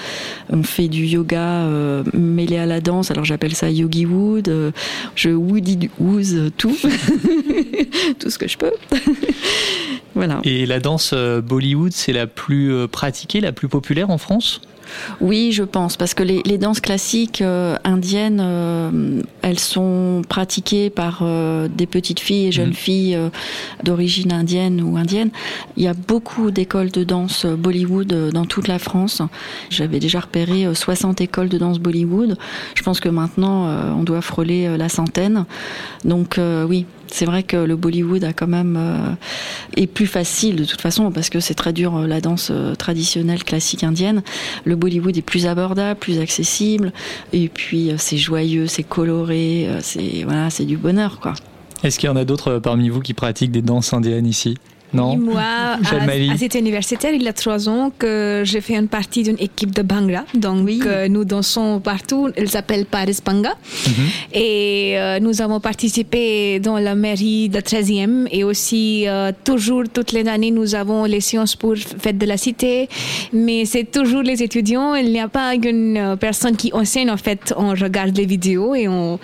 [0.50, 1.68] On fait du yoga
[2.14, 4.74] mêlé à la danse, alors j'appelle ça yogi wood,
[5.16, 6.76] je woody woos tout,
[8.20, 8.72] tout ce que je peux.
[10.16, 10.40] voilà.
[10.44, 14.62] Et la danse Bollywood, c'est la plus pratiquée, la plus populaire en France?
[15.20, 20.90] Oui, je pense, parce que les, les danses classiques euh, indiennes, euh, elles sont pratiquées
[20.90, 23.30] par euh, des petites filles et jeunes filles euh,
[23.84, 25.30] d'origine indienne ou indienne.
[25.78, 29.22] Il y a beaucoup d'écoles de danse Bollywood dans toute la France.
[29.70, 32.38] J'avais déjà repéré euh, 60 écoles de danse Bollywood.
[32.76, 35.46] Je pense que maintenant, on doit frôler la centaine.
[36.06, 39.14] Donc oui, c'est vrai que le Bollywood a quand même euh,
[39.76, 42.76] est plus facile de toute façon parce que c'est très dur euh, la danse euh,
[42.76, 44.24] traditionnelle classique indienne.
[44.66, 46.92] Le Bollywood est plus abordable, plus accessible
[47.34, 51.34] et puis c'est joyeux, c'est coloré, c'est voilà, c'est du bonheur quoi.
[51.84, 54.56] Est-ce qu'il y en a d'autres parmi vous qui pratiquent des danses indiennes ici?
[54.94, 55.42] Non Moi,
[55.84, 59.24] Jeanne à, à cette universitaire, il y a trois ans que j'ai fait une partie
[59.24, 60.24] d'une équipe de Bhangra.
[60.34, 62.30] Donc, euh, nous dansons partout.
[62.36, 63.54] Elle s'appelle Paris Banga.
[64.34, 68.28] Et euh, nous avons participé dans la mairie de 13e.
[68.32, 72.38] Et aussi, euh, toujours, toutes les années, nous avons les séances pour Fête de la
[72.38, 72.90] Cité.
[73.34, 74.96] Mais c'est toujours les étudiants.
[74.96, 77.10] Il n'y a pas une personne qui enseigne.
[77.10, 79.20] En fait, on regarde les vidéos et on,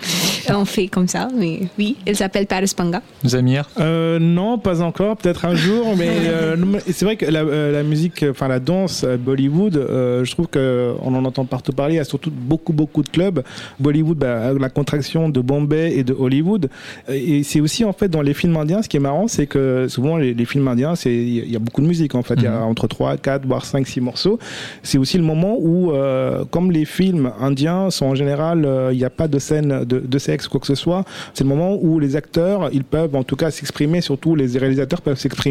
[0.50, 1.28] on fait comme ça.
[1.36, 3.02] Mais oui, elle s'appelle Paris Banga.
[3.24, 5.16] Zamir Euh, non, pas encore.
[5.16, 6.56] Peut-être un jour, mais euh,
[6.90, 10.46] c'est vrai que la, euh, la musique, enfin la danse euh, Bollywood, euh, je trouve
[10.46, 11.94] que on en entend partout parler.
[11.94, 13.42] Il y a surtout beaucoup beaucoup de clubs.
[13.78, 16.68] Bollywood, bah, la contraction de Bombay et de Hollywood.
[17.08, 19.86] Et c'est aussi en fait dans les films indiens, ce qui est marrant, c'est que
[19.88, 22.34] souvent les, les films indiens, c'est il y a beaucoup de musique en fait.
[22.36, 24.38] Il y a entre 3, 4, voire 5, 6 morceaux.
[24.82, 28.98] C'est aussi le moment où, euh, comme les films indiens sont en général, euh, il
[28.98, 31.04] n'y a pas de scène de, de sexe ou quoi que ce soit.
[31.34, 35.00] C'est le moment où les acteurs, ils peuvent en tout cas s'exprimer, surtout les réalisateurs
[35.02, 35.47] peuvent s'exprimer.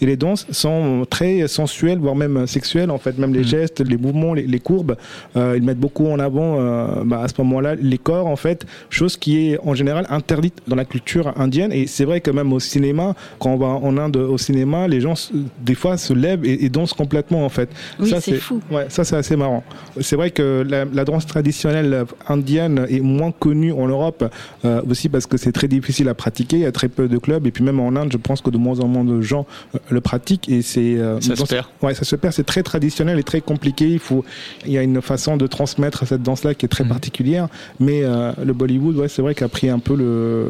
[0.00, 3.18] Et les danses sont très sensuelles, voire même sexuelles en fait.
[3.18, 4.96] Même les gestes, les mouvements, les, les courbes,
[5.36, 8.66] euh, ils mettent beaucoup en avant euh, bah, à ce moment-là les corps en fait,
[8.90, 11.72] chose qui est en général interdite dans la culture indienne.
[11.72, 15.00] Et c'est vrai que même au cinéma, quand on va en Inde au cinéma, les
[15.00, 15.14] gens
[15.60, 17.68] des fois se lèvent et, et dansent complètement en fait.
[18.00, 18.60] Oui, ça c'est fou.
[18.70, 19.62] Ouais, ça c'est assez marrant.
[20.00, 24.24] C'est vrai que la, la danse traditionnelle indienne est moins connue en Europe
[24.64, 26.56] euh, aussi parce que c'est très difficile à pratiquer.
[26.56, 28.50] Il y a très peu de clubs et puis même en Inde, je pense que
[28.50, 31.66] de moins en moins de gens euh, le pratiquent et c'est euh, Ça se perd.
[31.82, 32.32] Ouais, ça se perd.
[32.32, 33.88] C'est très traditionnel et très compliqué.
[33.88, 34.24] Il faut,
[34.64, 37.48] il y a une façon de transmettre cette danse-là qui est très particulière.
[37.80, 40.46] Mais euh, le Bollywood, ouais, c'est vrai qu'a pris un peu le,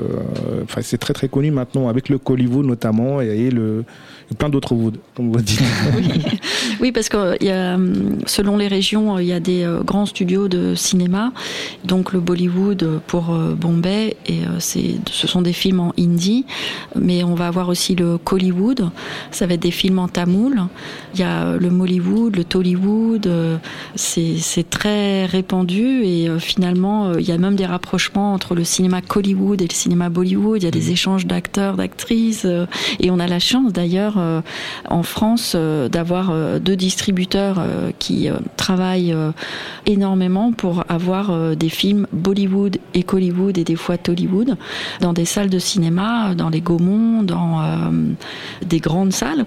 [0.65, 3.85] enfin, c'est très très connu maintenant avec le Kollywood notamment et, et le
[4.39, 5.61] plein d'autres wood, comme vous dites.
[6.81, 10.07] Oui, parce que y a, hum, selon les régions, il y a des euh, grands
[10.07, 11.33] studios de cinéma.
[11.85, 16.45] Donc le Bollywood pour euh, Bombay, et euh, ce sont des films en hindi.
[16.99, 18.91] Mais on va avoir aussi le Kollywood.
[19.31, 20.63] Ça va être des films en tamoul.
[21.15, 23.27] Il y a euh, le Mollywood, le Tollywood.
[23.27, 23.57] euh,
[23.95, 28.65] C'est, très répandu et euh, finalement, euh, il y a même des rapprochements entre le
[28.65, 30.63] cinéma Kollywood et le cinéma Bollywood.
[30.63, 32.45] Il y a des échanges d'acteurs, d'actrices.
[32.45, 32.67] euh,
[33.01, 34.41] et on a la chance d'ailleurs euh,
[34.89, 37.63] en France euh, d'avoir euh, deux distributeurs
[37.99, 39.15] qui travaillent
[39.87, 44.57] énormément pour avoir des films Bollywood et Kollywood et des fois Tollywood
[45.01, 47.63] dans des salles de cinéma, dans les Gaumont, dans
[48.65, 49.45] des grandes salles.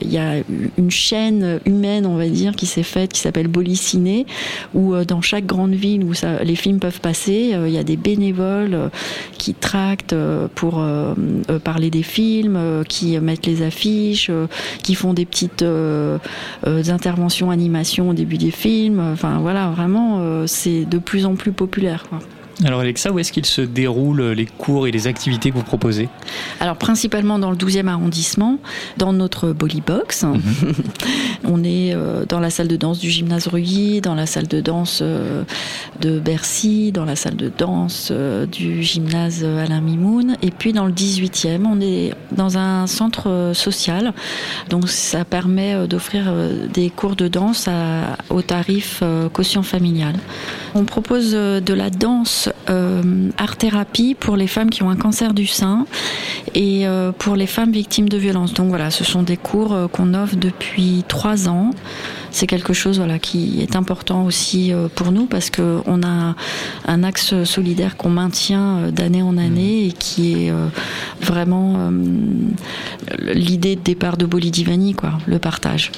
[0.00, 0.36] Il y a
[0.78, 4.26] une chaîne humaine, on va dire, qui s'est faite, qui s'appelle Boliciné,
[4.74, 8.90] où dans chaque grande ville où les films peuvent passer, il y a des bénévoles
[9.38, 10.16] qui tractent
[10.54, 10.84] pour
[11.64, 15.64] parler des films, qui mettent les affiches, qui font des petites
[16.64, 19.00] interventions animation au début des films.
[19.12, 22.04] Enfin voilà, vraiment, c'est de plus en plus populaire.
[22.08, 22.20] Quoi.
[22.64, 26.08] Alors Alexa, où est-ce qu'il se déroule les cours et les activités que vous proposez?
[26.60, 28.58] Alors principalement dans le 12e arrondissement,
[28.98, 30.22] dans notre Box.
[30.24, 30.72] Mhm.
[31.44, 34.60] On est euh, dans la salle de danse du gymnase Rully, dans la salle de
[34.60, 35.42] danse euh,
[36.00, 40.36] de Bercy, dans la salle de danse euh, du gymnase Alain Mimoun.
[40.42, 44.12] Et puis dans le 18e, on est dans un centre social.
[44.68, 46.32] Donc ça permet d'offrir
[46.72, 50.14] des cours de danse à, au tarif quotient familial.
[50.74, 55.46] On propose de la danse euh, art-thérapie pour les femmes qui ont un cancer du
[55.46, 55.86] sein
[56.54, 58.54] et euh, pour les femmes victimes de violences.
[58.54, 61.70] Donc voilà, ce sont des cours euh, qu'on offre depuis trois ans.
[62.30, 66.34] C'est quelque chose voilà, qui est important aussi pour nous parce qu'on a
[66.86, 70.52] un axe solidaire qu'on maintient d'année en année et qui est
[71.20, 71.92] vraiment
[73.18, 75.92] l'idée de départ de Bolidivani, quoi, le partage.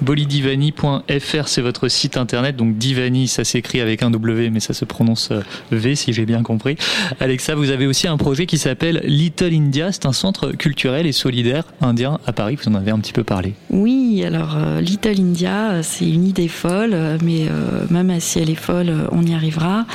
[0.00, 2.56] Bolidivani.fr, c'est votre site internet.
[2.56, 6.26] Donc Divani, ça s'écrit avec un W, mais ça se prononce euh, V si j'ai
[6.26, 6.76] bien compris.
[7.20, 9.92] Alexa, vous avez aussi un projet qui s'appelle Little India.
[9.92, 12.56] C'est un centre culturel et solidaire indien à Paris.
[12.62, 13.54] Vous en avez un petit peu parlé.
[13.70, 17.46] Oui, alors euh, Little India, c'est une idée folle, euh, mais
[17.90, 19.86] même si elle est folle, on y arrivera.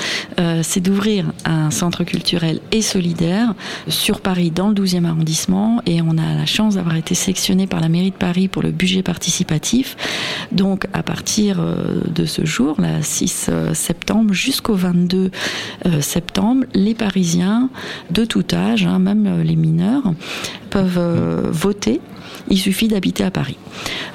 [0.63, 3.53] c'est d'ouvrir un centre culturel et solidaire
[3.87, 5.81] sur Paris, dans le 12e arrondissement.
[5.85, 8.71] Et on a la chance d'avoir été sélectionné par la mairie de Paris pour le
[8.71, 9.68] budget participatif.
[10.51, 15.31] Donc à partir euh, de ce jour, 6 euh, septembre jusqu'au 22
[15.85, 17.69] euh, septembre, les Parisiens
[18.11, 20.13] de tout âge, hein, même les mineurs,
[20.69, 22.01] peuvent voter
[22.49, 23.57] il suffit d'habiter à Paris.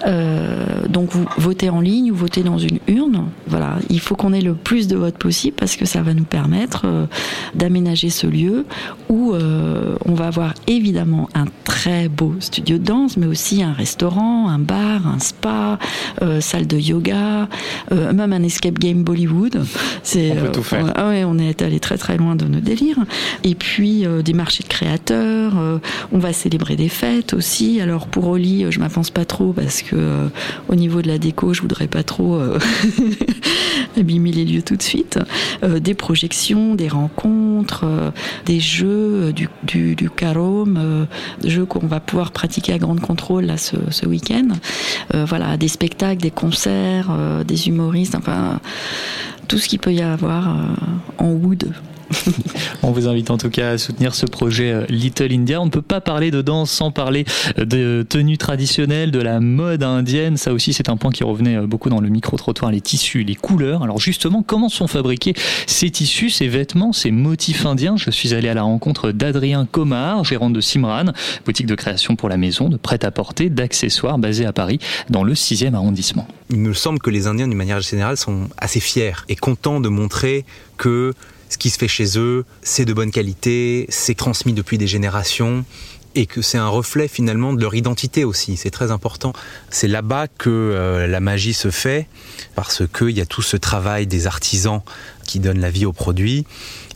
[0.06, 3.26] Euh, donc vous votez en ligne ou votez dans une urne.
[3.46, 6.24] Voilà, il faut qu'on ait le plus de votes possible parce que ça va nous
[6.24, 7.06] permettre euh,
[7.54, 8.66] d'aménager ce lieu
[9.08, 13.72] où euh, on va avoir évidemment un très beau studio de danse, mais aussi un
[13.72, 15.78] restaurant, un bar, un spa,
[16.40, 17.48] salle de yoga,
[17.90, 19.64] même un escape game Bollywood.
[20.02, 20.92] C'est, on peut tout faire.
[20.94, 22.98] Ah ouais, on est allé très très loin de nos délires.
[23.42, 25.52] Et puis des marchés de créateurs.
[26.12, 27.80] on va célébrer des fêtes aussi.
[27.80, 30.28] Alors pour Oli, je m'avance pas trop parce que euh,
[30.68, 32.58] au niveau de la déco, je voudrais pas trop euh,
[33.96, 35.18] abîmer les lieux tout de suite.
[35.62, 37.84] Euh, des projections, des rencontres,
[38.46, 40.10] des jeux, du, du, du
[41.44, 44.48] jeux qu'on va pouvoir pratiquer à grande contrôle là ce, ce week-end.
[45.12, 47.10] voilà, des spectacles, des concerts,
[47.46, 48.60] des humoristes, enfin
[49.48, 50.56] tout ce qu'il peut y avoir
[51.18, 51.72] en wood.
[52.82, 55.60] On vous invite en tout cas à soutenir ce projet euh, Little India.
[55.60, 57.24] On ne peut pas parler de danse sans parler
[57.58, 60.36] euh, de tenues traditionnelles, de la mode indienne.
[60.36, 63.34] Ça aussi, c'est un point qui revenait euh, beaucoup dans le micro-trottoir, les tissus, les
[63.34, 63.82] couleurs.
[63.82, 65.34] Alors justement, comment sont fabriqués
[65.66, 67.96] ces tissus, ces vêtements, ces motifs indiens?
[67.96, 71.12] Je suis allé à la rencontre d'Adrien Comard, gérant de Simran,
[71.44, 74.78] boutique de création pour la maison, de prêt-à-porter, d'accessoires basée à Paris,
[75.10, 76.26] dans le 6e arrondissement.
[76.50, 79.88] Il me semble que les Indiens, d'une manière générale, sont assez fiers et contents de
[79.88, 80.44] montrer
[80.76, 81.14] que
[81.48, 85.64] ce qui se fait chez eux, c'est de bonne qualité, c'est transmis depuis des générations
[86.14, 88.56] et que c'est un reflet finalement de leur identité aussi.
[88.56, 89.32] C'est très important.
[89.70, 92.06] C'est là-bas que euh, la magie se fait
[92.54, 94.80] parce qu'il y a tout ce travail des artisans
[95.26, 96.46] qui donnent la vie aux produits.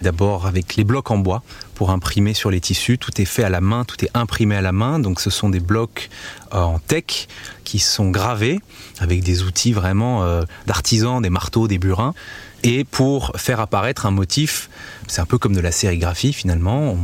[0.03, 1.43] D'abord avec les blocs en bois
[1.75, 2.99] pour imprimer sur les tissus.
[2.99, 5.01] Tout est fait à la main, tout est imprimé à la main.
[5.01, 6.09] Donc ce sont des blocs
[6.55, 7.27] euh, en tech
[7.65, 8.61] qui sont gravés
[9.01, 12.15] avec des outils vraiment euh, d'artisans, des marteaux, des burins
[12.65, 14.69] et pour faire apparaître un motif,
[15.07, 16.97] c'est un peu comme de la sérigraphie finalement,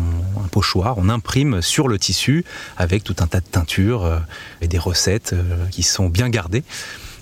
[0.42, 2.44] un pochoir, on imprime sur le tissu
[2.76, 4.18] avec tout un tas de teintures euh,
[4.60, 6.64] et des recettes euh, qui sont bien gardées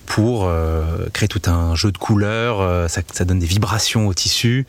[0.07, 4.65] pour euh, créer tout un jeu de couleurs, ça, donne des vibrations au tissu.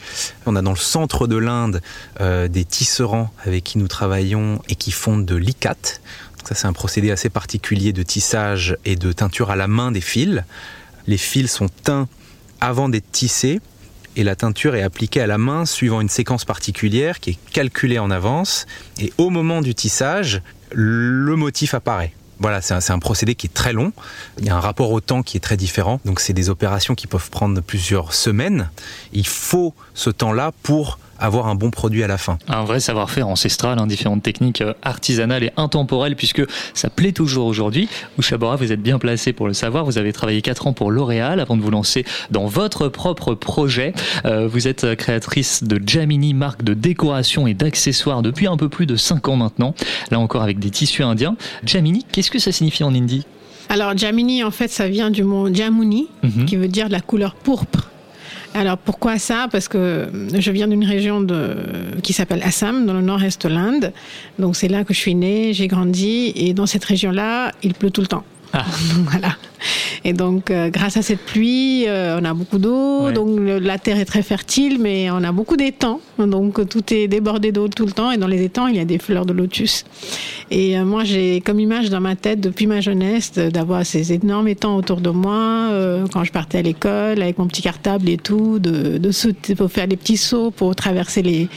[0.47, 1.83] On a dans le centre de l'Inde
[2.21, 5.99] des tisserands avec qui nous travaillons et qui font de l'icat.
[6.45, 10.01] Ça c'est un procédé assez particulier de tissage et de teinture à la main des
[10.01, 10.45] fils.
[11.09, 12.09] Les fils sont teints
[12.65, 13.61] avant d'être tissé
[14.17, 17.99] et la teinture est appliquée à la main suivant une séquence particulière qui est calculée
[17.99, 18.65] en avance
[18.99, 20.41] et au moment du tissage,
[20.73, 22.15] le motif apparaît.
[22.39, 23.93] Voilà, c'est un, procédé qui est très long.
[24.39, 26.01] Il y a un rapport au temps qui est très différent.
[26.05, 28.71] Donc, c'est des opérations qui peuvent prendre plusieurs semaines.
[29.13, 32.39] Il faut ce temps-là pour avoir un bon produit à la fin.
[32.49, 36.43] Un vrai savoir-faire ancestral, hein, différentes techniques euh, artisanales et intemporelles, puisque
[36.75, 37.89] ça plaît toujours aujourd'hui.
[38.19, 39.85] Ushabora, vous êtes bien placé pour le savoir.
[39.85, 43.93] Vous avez travaillé 4 ans pour L'Oréal avant de vous lancer dans votre propre projet.
[44.25, 48.87] Euh, vous êtes créatrice de Jamini, marque de décoration et d'accessoires depuis un peu plus
[48.87, 49.75] de 5 ans maintenant.
[50.11, 51.37] Là encore avec des tissus indiens.
[51.65, 53.25] Jamini, qu'est-ce que ça signifie en hindi?
[53.71, 56.45] Alors, Jamini, en fait, ça vient du mot Jamuni, Mhm.
[56.45, 57.84] qui veut dire la couleur pourpre.
[58.55, 59.49] Alors pourquoi ça?
[59.51, 61.57] Parce que je viens d'une région de,
[62.03, 63.93] qui s'appelle Assam, dans le nord-est de l'Inde.
[64.39, 67.91] Donc c'est là que je suis née, j'ai grandi, et dans cette région-là, il pleut
[67.91, 68.25] tout le temps.
[69.11, 69.37] voilà.
[70.05, 73.11] Et donc, euh, grâce à cette pluie, euh, on a beaucoup d'eau.
[73.13, 76.01] Donc, le- la terre est très fertile, mais on a beaucoup d'étangs.
[76.19, 78.11] Donc, tout est débordé d'eau tout le temps.
[78.11, 79.85] Et dans les étangs, il y a des fleurs de lotus.
[80.51, 84.49] Et euh, moi, j'ai comme image dans ma tête, depuis ma jeunesse, d'avoir ces énormes
[84.49, 85.35] étangs autour de moi.
[85.73, 89.55] euh, quand je partais à l'école, avec mon petit cartable et tout, de, de sauter,
[89.55, 91.49] pour faire des petits sauts pour traverser les,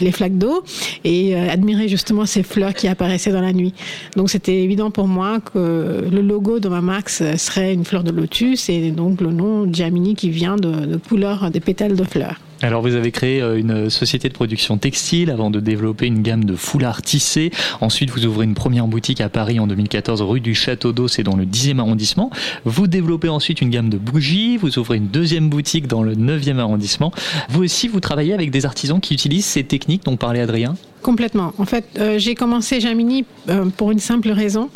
[0.00, 0.62] les flaques d'eau.
[1.04, 3.74] Et euh, admirer justement ces fleurs qui apparaissaient dans la nuit.
[4.16, 7.10] Donc, c'était évident pour moi que le logo de ma marque
[7.58, 11.60] une fleur de lotus et donc le nom Jamini qui vient de, de couleur des
[11.60, 12.40] pétales de fleurs.
[12.62, 16.44] Alors vous avez créé euh, une société de production textile avant de développer une gamme
[16.44, 17.50] de foulards tissés.
[17.80, 21.22] Ensuite vous ouvrez une première boutique à Paris en 2014 rue du Château d'Eau, c'est
[21.22, 22.30] dans le 10e arrondissement.
[22.66, 26.58] Vous développez ensuite une gamme de bougies, vous ouvrez une deuxième boutique dans le 9e
[26.58, 27.12] arrondissement.
[27.48, 30.74] Vous aussi vous travaillez avec des artisans qui utilisent ces techniques dont parlait Adrien?
[31.02, 31.52] Complètement.
[31.58, 34.68] En fait, euh, j'ai commencé Jamini euh, pour une simple raison.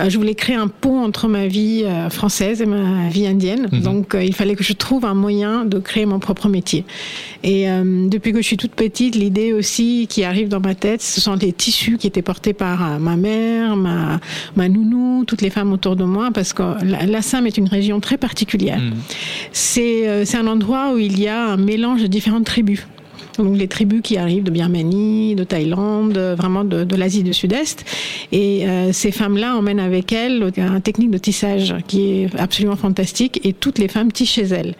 [0.00, 3.68] Euh, je voulais créer un pont entre ma vie française et ma vie indienne.
[3.72, 3.80] Mhm.
[3.82, 6.84] Donc, il fallait que je trouve un moyen de créer mon propre métier.
[7.44, 7.66] Et
[8.08, 11.34] depuis que je suis toute petite, l'idée aussi qui arrive dans ma tête, ce sont
[11.34, 14.20] les tissus qui étaient portés par ma mère, ma,
[14.56, 18.00] ma nounou, toutes les femmes autour de moi, parce que la- l'Assam est une région
[18.00, 18.80] très particulière.
[19.52, 22.86] C'est euh, c'est un endroit où il y a un mélange de différentes tribus.
[23.38, 27.84] Donc les tribus qui arrivent de Birmanie, de Thaïlande, vraiment de, l'Asie du Sud-Est.
[28.32, 33.40] Et euh, ces femmes-là emmènent avec elles une technique de tissage qui est absolument fantastique
[33.44, 34.74] et toutes les femmes tissent chez elles.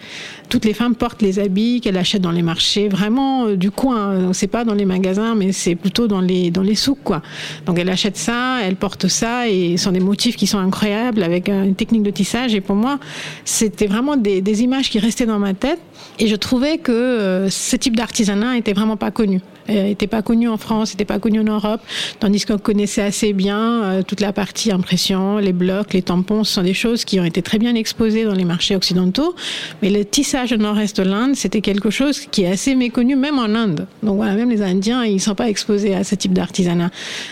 [0.48, 4.22] Toutes les femmes portent les habits qu'elles achètent dans les marchés, vraiment euh, du coin.
[4.22, 7.22] Donc, C'est pas dans les magasins, mais c'est plutôt dans les dans les souks quoi.
[7.66, 11.22] Donc elles achètent ça, elles portent ça et ce sont des motifs qui sont incroyables
[11.22, 12.54] avec une technique de tissage.
[12.54, 12.98] Et pour moi,
[13.44, 15.80] c'était vraiment des, des images qui restaient dans ma tête.
[16.18, 19.40] Et je trouvais que euh, ce type d'artisanat était vraiment pas connu.
[19.70, 21.80] Euh, était pas connu en France, était pas connu en Europe,
[22.20, 26.54] tandis qu'on connaissait assez bien euh, toute la partie impression, les blocs, les tampons, ce
[26.54, 29.34] sont des choses qui ont été très bien exposées dans les marchés occidentaux.
[29.82, 33.38] Mais le tissage au nord-est de l'Inde, c'était quelque chose qui est assez méconnu, même
[33.38, 33.86] en Inde.
[34.02, 36.90] Donc voilà, même les Indiens, ils sont pas exposés à ce type d'artisanat.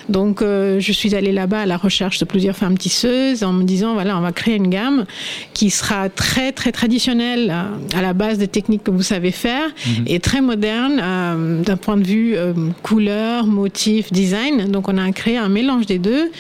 [0.09, 3.65] Donc euh, je suis allée là-bas à la recherche de plusieurs femmes tisseuses en me
[3.65, 5.05] disant voilà, on va créer une gamme
[5.55, 9.67] qui sera très très traditionnelle euh, à la base des techniques que vous savez faire
[9.87, 10.05] Mhm.
[10.07, 14.71] et très moderne euh, d'un point de vue euh, couleur, motif, design.
[14.71, 16.31] Donc on a créé un mélange des deux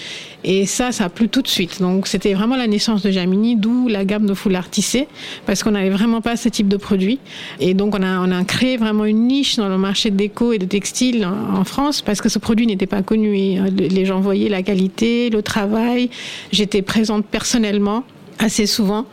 [0.45, 1.81] et ça, ça a plu tout de suite.
[1.81, 5.09] Donc c'était vraiment la naissance de Jamini, d'où la gamme de foulards tissés
[5.45, 7.19] parce qu'on n'avait vraiment pas ce type de produit.
[7.61, 10.67] Et donc on a, créé vraiment une niche dans le marché de déco et de
[10.67, 13.59] textile en, France parce que ce produit n'était pas connu.
[13.59, 16.11] Euh, les gens voyaient la qualité, le travail.
[16.53, 18.05] J'étais présente personnellement
[18.39, 19.07] assez souvent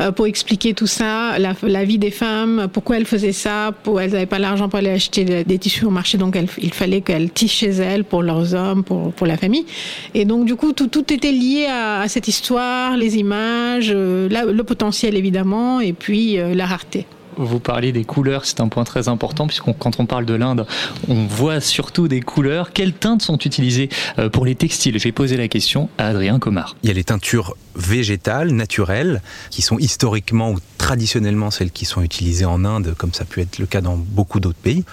[0.00, 4.00] euh, pour expliquer tout ça, la, la vie des femmes, pourquoi elles faisaient ça, pour,
[4.00, 7.00] elles n'avaient pas l'argent pour aller acheter des, tissus au marché, donc elles- il fallait
[7.02, 9.66] qu'elles tissent chez elles pour leurs hommes, pour, pour la famille.
[10.14, 14.28] Et donc du coup, tout, tout était lié à, à cette histoire, les images, euh,
[14.52, 17.06] le potentiel évidemment, et puis euh, la rareté.
[17.36, 20.66] Vous parlez des couleurs, c'est un point très important puisqu'on quand on parle de l'Inde,
[21.08, 22.72] on voit surtout des couleurs.
[22.72, 23.88] Quelles teintes sont utilisées
[24.18, 24.98] euh, pour les textiles?
[24.98, 26.76] J'ai posé la question à Adrien Comard.
[26.82, 32.02] Il y a les teintures végétales, naturelles, qui sont historiquement ou traditionnellement celles qui sont
[32.02, 34.84] utilisées en Inde, comme ça peut être le cas dans beaucoup d'autres pays.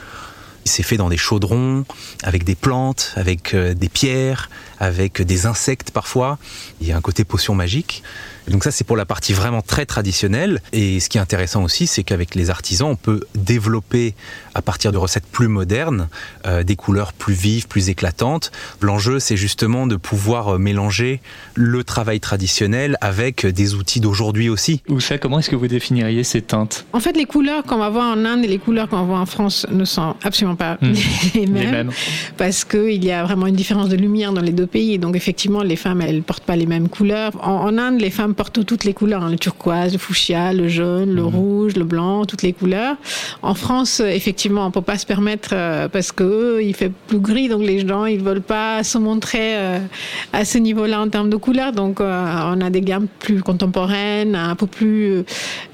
[0.63, 1.85] C'est fait dans des chaudrons,
[2.23, 6.37] avec des plantes, avec euh, des pierres, avec des insectes parfois.
[6.81, 8.03] Il y a un côté potion magique.
[8.47, 10.61] Donc ça, c'est pour la partie vraiment très traditionnelle.
[10.73, 14.13] Et ce qui est intéressant aussi, c'est qu'avec les artisans, on peut développer
[14.53, 16.07] à partir de recettes plus modernes
[16.45, 18.51] euh, des couleurs plus vives, plus éclatantes.
[18.81, 21.21] L'enjeu, c'est justement de pouvoir euh, mélanger
[21.55, 24.81] le travail traditionnel avec des outils d'aujourd'hui aussi.
[24.89, 26.85] Ou ça, comment est-ce que vous définiriez ces teintes?
[26.93, 29.25] En fait, les couleurs qu'on va voir en Inde et les couleurs qu'on voit en
[29.25, 30.93] France ne sont absolument pas Hmm.
[31.35, 31.91] les, mêmes, Les mêmes.
[32.37, 34.99] parce qu'il y a vraiment une différence de lumière dans les deux pays.
[34.99, 37.31] Donc effectivement, les femmes, elles portent pas les mêmes couleurs.
[37.41, 40.67] En, en Inde, les femmes porte toutes les couleurs, hein, le turquoise, le fuchsia, le
[40.69, 42.95] jaune, le rouge, le blanc, toutes les couleurs.
[43.41, 46.91] En France, euh, effectivement, on peut pas se permettre euh, parce que eux, il fait
[47.07, 49.79] plus gris, donc les gens ils veulent pas se montrer euh,
[50.33, 51.73] à ce niveau-là en termes de couleurs.
[51.73, 55.23] Donc euh, on a des gammes plus contemporaines, un peu plus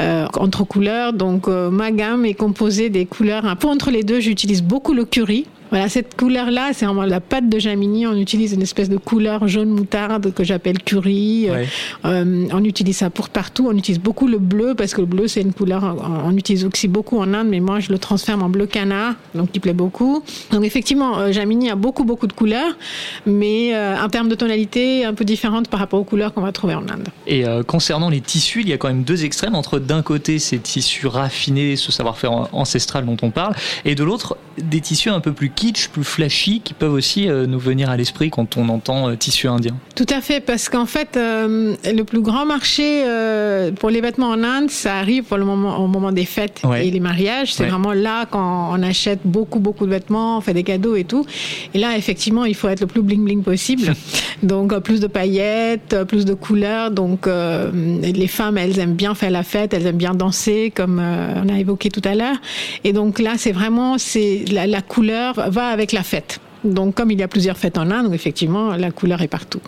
[0.01, 1.11] euh, entre couleurs.
[1.11, 4.21] Donc euh, ma gamme est composée des couleurs un peu entre les deux.
[4.21, 5.45] J'utilise beaucoup le curry.
[5.73, 8.05] Voilà, cette couleur-là, c'est vraiment la pâte de Jamini.
[8.05, 11.47] On utilise une espèce de couleur jaune moutarde que j'appelle curry.
[11.49, 11.67] Ouais.
[12.05, 13.65] Euh, on utilise ça pour partout.
[13.67, 15.97] On utilise beaucoup le bleu parce que le bleu, c'est une couleur.
[16.25, 19.51] On utilise aussi beaucoup en Inde, mais moi, je le transforme en bleu canard, donc
[19.51, 20.23] qui plaît beaucoup.
[20.51, 22.77] Donc effectivement, euh, Jamini a beaucoup, beaucoup de couleurs,
[23.25, 26.51] mais euh, en termes de tonalité, un peu différentes par rapport aux couleurs qu'on va
[26.51, 27.07] trouver en Inde.
[27.25, 30.37] Et euh, concernant les tissus, il y a quand même deux extrêmes entre d'un côté
[30.37, 33.55] ces tissus raffinés, ce savoir-faire an- ancestral dont on parle,
[33.85, 37.45] et de l'autre des tissus un peu plus kitsch, plus flashy, qui peuvent aussi euh,
[37.47, 39.75] nous venir à l'esprit quand on entend euh, tissu indien.
[39.95, 44.27] Tout à fait, parce qu'en fait, euh, le plus grand marché euh, pour les vêtements
[44.29, 46.87] en Inde, ça arrive pour le moment, au moment des fêtes Ouais.
[46.87, 47.53] et les mariages.
[47.53, 47.69] C'est Ouais.
[47.69, 51.25] vraiment là quand on achète beaucoup, beaucoup de vêtements, on fait des cadeaux et tout.
[51.73, 53.93] Et là, effectivement, il faut être le plus bling-bling possible.
[54.43, 56.91] Donc, plus de paillettes, plus de couleurs.
[56.91, 60.99] Donc, euh, les femmes, elles aiment bien faire la fête, elles aiment bien danser, comme
[60.99, 62.35] on a évoqué tout à l'heure.
[62.83, 66.39] Et donc là, c'est vraiment, c'est la, la couleur va avec la fête.
[66.63, 69.59] Donc, comme il y a plusieurs fêtes en Inde, effectivement, la couleur est partout.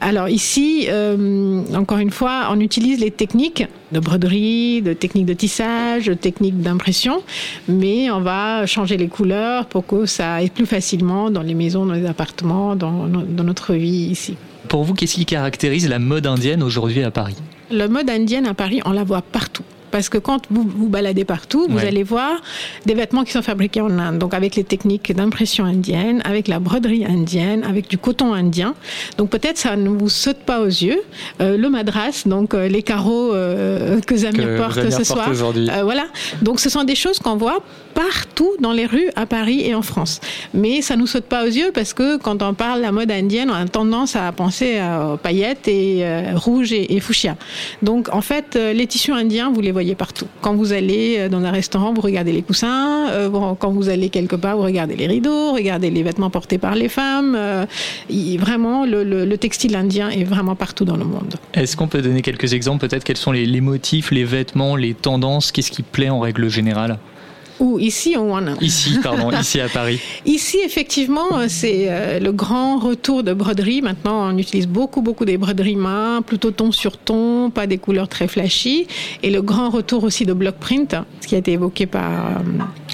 [0.00, 5.34] Alors ici, euh, encore une fois, on utilise les techniques de broderie, de techniques de
[5.34, 7.22] tissage, de techniques d'impression,
[7.68, 11.86] mais on va changer les couleurs pour que ça aille plus facilement dans les maisons,
[11.86, 14.34] dans les appartements, dans, dans notre vie ici.
[14.68, 17.36] Pour vous, qu'est-ce qui caractérise la mode indienne aujourd'hui à Paris?
[17.70, 19.64] Le mode indienne à Paris, on la voit partout.
[19.90, 21.86] Parce que quand vous vous baladez partout, vous Ouais.
[21.86, 22.40] allez voir
[22.86, 24.18] des vêtements qui sont fabriqués en Inde.
[24.18, 28.74] Donc avec les techniques d'impression indienne, avec la broderie indienne, avec du coton indien.
[29.18, 31.00] Donc peut-être ça ne vous saute pas aux yeux.
[31.40, 35.06] Euh, le madras, donc euh, les carreaux euh, que Zamir Que porte Zamir ce porte
[35.06, 35.28] soir.
[35.30, 35.68] aujourd'hui.
[35.82, 36.04] Voilà.
[36.42, 37.62] Donc ce sont des choses qu'on voit
[37.94, 40.20] partout dans les rues à Paris et en France.
[40.54, 43.10] Mais ça nous saute pas aux yeux parce que quand on parle de la mode
[43.10, 47.36] indienne, on a tendance à penser à- aux paillettes et rouge et, et fuchsia.
[47.82, 50.26] Donc en fait, les tissus indiens, vous les voyez partout.
[50.40, 53.08] Quand vous allez euh, dans un restaurant, vous regardez les coussins.
[53.10, 53.28] euh,
[53.58, 56.88] quand vous allez quelque part, vous regardez les rideaux, regardez les vêtements portés par les
[56.88, 57.34] femmes.
[57.36, 57.64] euh,
[58.38, 61.34] vraiment, le, le- le textile indien est vraiment partout dans le monde.
[61.54, 65.52] Est-ce qu'on peut donner quelques exemples Peut-être quels sont les motifs, les vêtements, les tendances
[65.52, 66.98] Qu'est-ce qui plaît en règle générale?
[67.60, 68.56] Ou ici en Inde.
[68.62, 70.00] Ici, pardon, ici à Paris.
[70.24, 73.82] Ici, effectivement, euh, c'est euh, le grand retour de broderie.
[73.82, 78.08] Maintenant, on utilise beaucoup, beaucoup des broderies main, plutôt ton sur ton, pas des couleurs
[78.08, 78.86] très flashy.
[79.22, 82.40] Et le grand retour aussi de block print, ce qui a été évoqué par euh,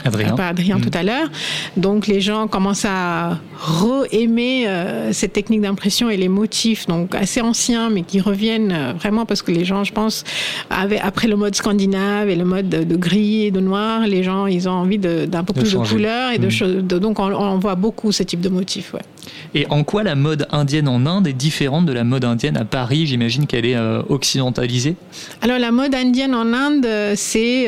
[0.07, 0.35] Adrien.
[0.35, 0.81] par Adrien Mm.
[0.83, 1.29] tout à l'heure.
[1.77, 7.41] Donc, les gens commencent à re-aimer euh, cette technique d'impression et les motifs, donc assez
[7.41, 10.25] anciens, mais qui reviennent euh, vraiment parce que les gens, je pense,
[10.71, 14.23] avaient, après le mode scandinave et le mode de, de gris et de noir, les
[14.23, 16.51] gens, ils ont envie d'un peu De plus de couleurs et de Mm.
[16.51, 16.77] choses.
[16.85, 18.93] donc, on, on voit beaucoup ce type de motifs.
[18.95, 19.01] Ouais.
[19.55, 22.65] Et en quoi la mode indienne en Inde est différente de la mode indienne à
[22.65, 23.07] Paris?
[23.07, 24.95] J'imagine qu'elle est euh, occidentalisée.
[25.43, 26.87] Alors la mode indienne en Inde,
[27.17, 27.67] c'est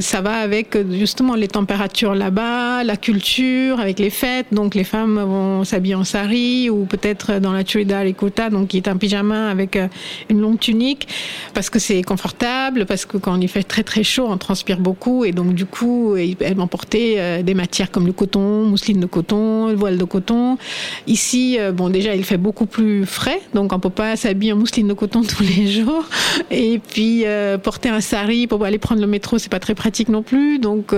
[0.00, 0.84] ça va avec euh,
[1.32, 4.48] les températures là-bas, la culture, avec les fêtes.
[4.52, 8.68] Donc les femmes vont s'habiller en sari ou peut-être dans la churida et kota, donc
[8.68, 9.88] qui est un pyjama avec euh,
[10.28, 11.08] une longue tunique,
[11.54, 15.24] parce que c'est confortable, parce que quand il fait très très chaud, on transpire beaucoup
[15.24, 19.06] et donc du coup elles vont porter euh, des matières comme le coton, mousseline de
[19.06, 20.58] coton, le voile de coton.
[21.06, 24.56] Ici, euh, bon déjà il fait beaucoup plus frais, donc on peut pas s'habiller en
[24.56, 26.04] mousseline de coton tous les jours.
[26.50, 27.24] Et puis
[27.62, 30.58] porter un sari pour aller prendre le métro, c'est pas très pratique non plus.
[30.58, 30.92] Donc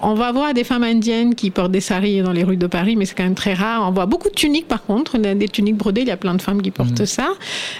[0.00, 2.96] on va voir des femmes indiennes qui portent des saris dans les rues de Paris,
[2.96, 3.86] mais c'est quand même très rare.
[3.86, 6.02] On voit beaucoup de tuniques par contre, des tuniques brodées.
[6.02, 7.28] Il y a plein de femmes qui portent ça.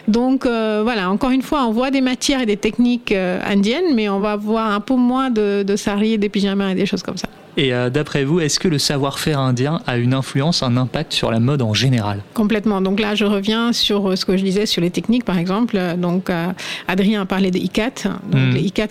[0.09, 3.95] Donc euh, voilà, encore une fois, on voit des matières et des techniques euh, indiennes,
[3.95, 7.03] mais on va voir un peu moins de, de saris, des pyjamas et des choses
[7.03, 7.29] comme ça.
[7.57, 11.31] Et euh, d'après vous, est-ce que le savoir-faire indien a une influence, un impact sur
[11.31, 12.21] la mode en général?
[12.35, 12.81] Complètement.
[12.81, 15.79] Donc là, je reviens sur euh, ce que je disais sur les techniques, par exemple.
[15.97, 16.49] Donc, euh,
[16.89, 18.09] Adrien a parlé des ICAT.
[18.29, 18.55] Donc, Mm.
[18.55, 18.89] les ICAT,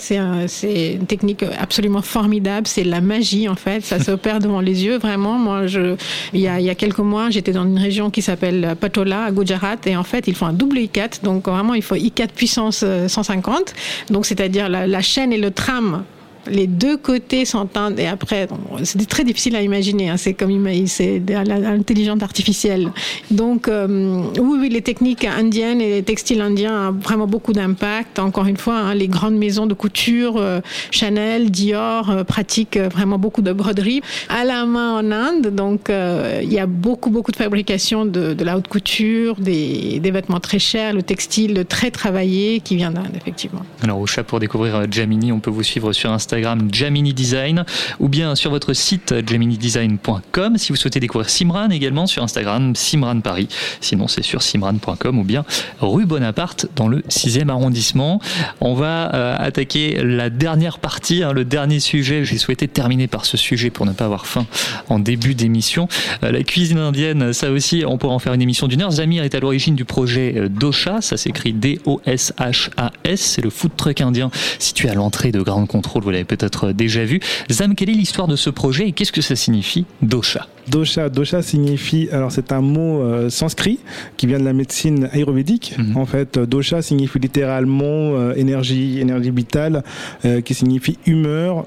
[0.47, 2.52] c'est une technique absolument formidable.
[2.65, 3.83] C'est la magie, en fait.
[3.83, 5.37] Ça s'opère devant les yeux, vraiment.
[5.37, 5.95] Moi, je,
[6.33, 9.25] il y a, il y a quelques mois, j'étais dans une région qui s'appelle Patola,
[9.25, 9.77] à Gujarat.
[9.85, 11.21] Et en fait, ils font un double ICAT.
[11.23, 13.73] Donc, vraiment, il faut ICAT puissance euh, 150.
[14.09, 16.03] Donc, c'est-à-dire la chaîne et le tram
[16.47, 18.47] les deux côtés s'entendent et après,
[18.83, 20.09] c'est très difficile à imaginer.
[20.09, 20.17] Hein.
[20.17, 20.51] c'est comme
[20.87, 22.91] c'est l'intelligence artificielle.
[23.31, 28.19] Donc, euh, oui, les techniques indiennes et les textiles indiens ont vraiment beaucoup d'impact.
[28.19, 30.59] Encore une fois, hein, les grandes maisons de couture, euh,
[30.91, 35.53] Chanel, Dior, euh, pratiquent vraiment beaucoup de broderie à la main en Inde.
[35.53, 40.11] Donc, il y a beaucoup, beaucoup de fabrication de, de la haute couture, des, des,
[40.11, 43.61] vêtements très chers, le textile très travaillé qui vient d'Inde, effectivement.
[43.81, 46.32] Alors, au chat, pour découvrir Jamini, on peut vous suivre sur Instagram
[46.71, 47.65] Jamini Design
[47.99, 53.19] ou bien sur votre site jaminidesign.com si vous souhaitez découvrir Simran également sur Instagram Simran
[53.21, 53.47] Paris.
[53.81, 55.45] Sinon, c'est sur simran.com ou bien
[55.79, 58.19] rue Bonaparte dans le 6e arrondissement.
[58.61, 62.25] On va euh, attaquer la dernière partie, hein, le dernier sujet.
[62.25, 64.45] J'ai souhaité terminer par ce sujet pour ne pas avoir faim
[64.89, 65.87] en début d'émission.
[66.23, 68.91] Euh, la cuisine indienne, ça aussi, on pourra en faire une émission d'une heure.
[68.91, 74.01] Zamir est à l'origine du projet euh, Dosha, ça s'écrit D-O-S-H-A-S, c'est le food truck
[74.01, 74.29] indien
[74.59, 77.19] situé à l'entrée de Grand Control, vous l'avez peut-être déjà vu.
[77.51, 80.47] Zam, quelle est l'histoire de ce projet et qu'est-ce que ça signifie Dosha?
[80.67, 83.79] Dosha, dosha signifie, alors c'est un mot euh, sanskrit
[84.15, 85.75] qui vient de la médecine ayurvédique.
[85.77, 85.97] Mhm.
[85.97, 89.83] En fait, dosha signifie littéralement euh, énergie, énergie vitale,
[90.25, 91.65] euh, qui signifie humeur,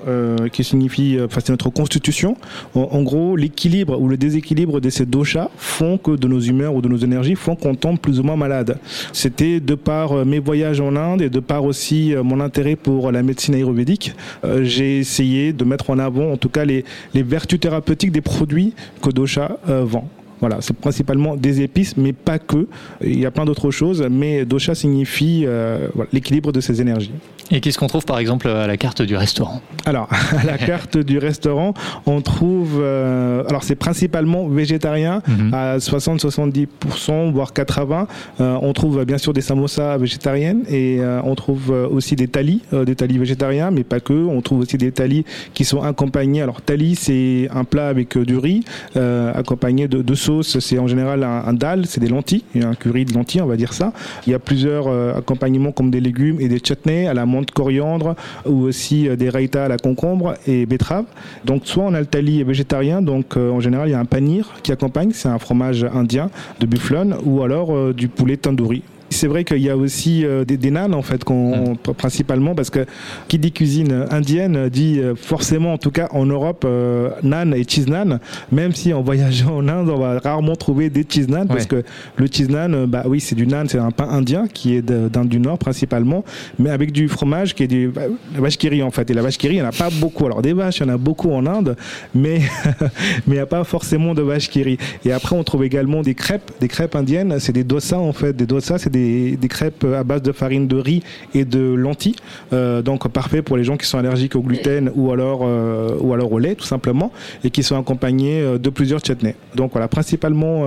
[0.52, 2.36] qui signifie, enfin c'est notre constitution.
[2.74, 6.80] En, gros, l'équilibre ou le déséquilibre de ces doshas font que de nos humeurs ou
[6.80, 8.78] de nos énergies font qu'on tombe plus ou moins malade.
[9.12, 13.22] C'était de par mes voyages en Inde et de par aussi mon intérêt pour la
[13.22, 14.14] médecine ayurvédique,
[14.62, 16.84] j'ai essayé de mettre en avant, en tout cas, les,
[17.14, 20.08] les vertus thérapeutiques des produits que Dosha euh, vend.
[20.40, 22.66] Voilà, c'est principalement des épices, mais pas que.
[23.00, 27.12] Il y a plein d'autres choses, mais dosha signifie euh, l'équilibre de ces énergies.
[27.50, 30.98] Et qu'est-ce qu'on trouve par exemple à la carte du restaurant Alors, à la carte
[30.98, 31.74] du restaurant,
[32.06, 32.80] on trouve.
[32.80, 35.54] Euh, alors, c'est principalement végétarien mhm.
[35.54, 38.06] à 60-70%, voire 80%.
[38.40, 42.62] Euh, on trouve bien sûr des samosas végétariennes et euh, on trouve aussi des talis,
[42.72, 44.12] des talis végétariens, mais pas que.
[44.12, 45.24] On trouve aussi des talis
[45.54, 46.42] qui sont accompagnés.
[46.42, 50.58] Alors, tali, c'est un plat avec du riz accompagné de, de sauce.
[50.58, 53.56] C'est en général un, un dal, c'est des lentilles, un curry de lentilles, on va
[53.56, 53.92] dire ça.
[54.26, 58.14] Il y a plusieurs accompagnements comme des légumes et des chutneys à la de coriandre
[58.44, 61.04] ou aussi euh, des raïtas à la concombre et betterave.
[61.44, 64.04] Donc soit on a le tali végétarien, donc euh, en général il y a un
[64.04, 66.30] panir qui accompagne, c'est un fromage indien
[66.60, 68.82] de bufflone ou alors euh, du poulet tandoori
[69.16, 72.70] c'est vrai qu'il y a aussi euh, des, des, nanes en fait, qu'on, principalement parce
[72.70, 72.86] que
[73.28, 77.64] qui dit cuisine indienne dit euh, forcément, en tout cas en Europe, euh, nan et
[77.66, 78.20] cheese nan.
[78.52, 81.82] Même si en voyageant en Inde, on va rarement trouver des cheese nan parce que
[82.16, 85.28] le cheese nan, bah oui, c'est du nan, c'est un pain indien qui est d'Inde
[85.28, 86.24] du Nord principalement,
[86.58, 88.02] mais avec du fromage qui est du bah,
[88.34, 89.10] la vache qui rit en fait.
[89.10, 90.26] Et la vache qui rit, il n'y en a pas beaucoup.
[90.26, 91.76] Alors des vaches, il y en a beaucoup en Inde,
[92.14, 92.40] mais
[93.26, 94.78] mais il n'y a pas forcément de vache qui rit.
[95.04, 97.36] Et après, on trouve également des crêpes, des crêpes indiennes.
[97.38, 99.05] C'est des dosas en fait, des dosas, c'est des,
[99.48, 101.02] crêpes à base de farine de riz
[101.34, 102.16] et de lentilles.
[102.52, 106.12] Euh, donc parfait pour les gens qui sont allergiques au gluten ou alors, euh, ou
[106.14, 107.12] alors au lait tout simplement
[107.44, 109.36] et qui sont accompagnés euh, de plusieurs chutneys.
[109.54, 110.64] Donc voilà, principalement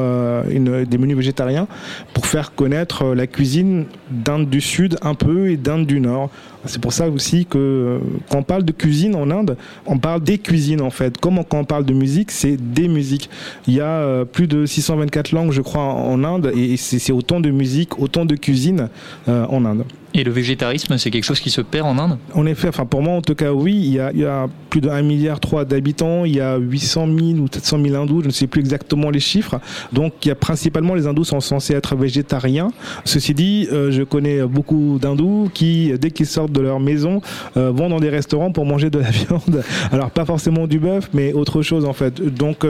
[0.49, 1.67] des menus végétariens
[2.13, 6.29] pour faire connaître la cuisine d'Inde du Sud un peu et d'Inde du Nord.
[6.65, 7.99] C'est pour ça aussi que
[8.29, 9.55] quand on parle de cuisine en Inde,
[9.85, 11.17] on parle des cuisines en fait.
[11.17, 13.29] Comme quand on parle de musique, c'est des musiques.
[13.67, 17.49] Il y a plus de 624 langues, je crois, en Inde et c'est autant de
[17.49, 18.89] musique, autant de cuisine
[19.27, 19.85] euh, en Inde.
[20.15, 22.17] Et le végétarisme, c'est quelque chose qui se perd en Inde?
[22.33, 24.47] En effet, enfin pour moi en tout cas oui, il y a, il y a
[24.71, 28.21] plus de 1 milliard 3 d'habitants, il y a 800 000 ou 700 000 hindous,
[28.21, 29.59] je ne sais plus exactement les chiffres.
[29.93, 32.69] Donc il y a principalement les hindous sont censés être végétariens.
[33.05, 37.21] Ceci dit, euh, je connais beaucoup d'hindous qui, dès qu'ils sortent de leur maison,
[37.55, 39.63] euh, vont dans des restaurants pour manger de la viande.
[39.91, 42.19] Alors pas forcément du bœuf, mais autre chose en fait.
[42.19, 42.65] Donc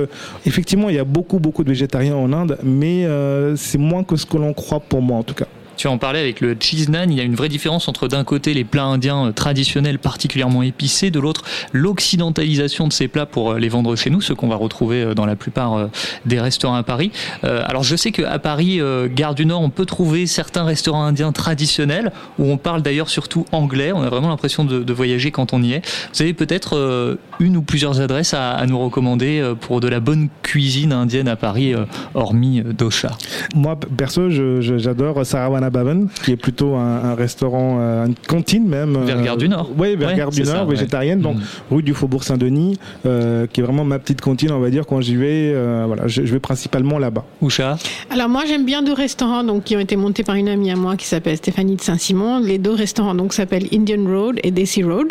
[0.45, 3.07] effectivement, il y a beaucoup beaucoup de végétariens en Inde, mais
[3.55, 5.47] c'est moins que ce que l'on croit pour moi en tout cas.
[5.79, 8.25] Tu en parlais avec le cheese naan, il y a une vraie différence entre d'un
[8.25, 13.51] côté les plats indiens euh, traditionnels particulièrement épicés, de l'autre l'occidentalisation de ces plats pour
[13.51, 15.87] euh, les vendre chez nous, ce qu'on va retrouver euh, dans la plupart
[16.25, 17.11] des restaurants à Paris.
[17.43, 18.81] Alors je sais qu'à Paris,
[19.15, 23.45] Gare du Nord, on peut trouver certains restaurants indiens traditionnels où on parle d'ailleurs surtout
[23.51, 23.91] anglais.
[23.93, 25.81] On a vraiment l'impression de, voyager quand on y est.
[26.13, 30.91] Vous avez peut-être une ou plusieurs adresses à, nous recommander pour de la bonne cuisine
[30.91, 31.73] indienne à Paris,
[32.13, 33.11] hormis Dosha
[33.55, 38.97] Moi, perso, j'adore Saravana Baven, qui est plutôt un, restaurant, euh, une cantine même.
[39.03, 39.69] Vers Gare du Nord.
[39.77, 41.41] Oui, vers Gare du Nord, végétarienne, donc mm.
[41.71, 45.01] rue du Faubourg Saint-Denis, euh, qui est vraiment ma petite cantine, on va dire, quand
[45.01, 45.51] j'y vais.
[45.53, 47.25] Euh, voilà, je, vais principalement là-bas.
[47.41, 47.77] Oucha
[48.09, 50.75] Alors moi, j'aime bien deux restaurants donc, qui ont été montés par une amie à
[50.75, 52.39] moi qui s'appelle Stéphanie de Saint-Simon.
[52.39, 55.07] Les deux restaurants donc s'appellent Indian Road et Desi Road.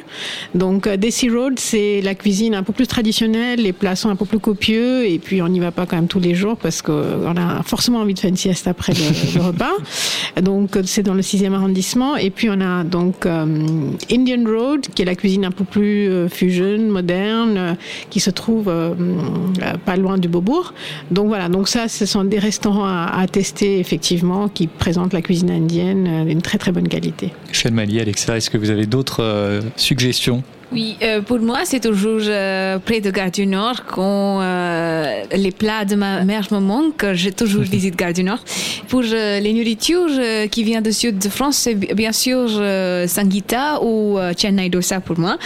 [0.54, 4.24] Donc Desi Road, c'est la cuisine un peu plus traditionnelle, les plats sont un peu
[4.24, 7.36] plus copieux et puis on n'y va pas quand même tous les jours parce qu'on
[7.36, 9.72] a forcément envie de faire une sieste après le, le repas.
[10.48, 12.16] Donc c'est dans le 6e arrondissement.
[12.16, 13.44] Et puis on a donc euh,
[14.10, 17.74] Indian Road, qui est la cuisine un peu plus euh, fusion, moderne, euh,
[18.08, 18.94] qui se trouve euh,
[19.84, 20.72] pas loin du Beaubourg.
[21.10, 25.50] Donc voilà, donc ça, ce sont des restaurants à, tester effectivement, qui présentent la cuisine
[25.50, 27.30] indienne d'une très très bonne qualité.
[27.48, 30.42] Michel Mali, Alexa, est-ce que vous avez d'autres suggestions?
[30.70, 35.50] Oui, euh, pour moi, c'est toujours euh, près de Gare du Nord quand euh, les
[35.50, 37.06] plats de ma mère me manquent.
[37.14, 38.40] J'ai toujours visité Gare du Nord.
[38.88, 42.46] Pour euh, les nourritures euh, qui viennent du sud de France, c'est bi- bien sûr
[42.50, 45.38] euh, Sangeeta ou euh, Chennai Dosa pour moi.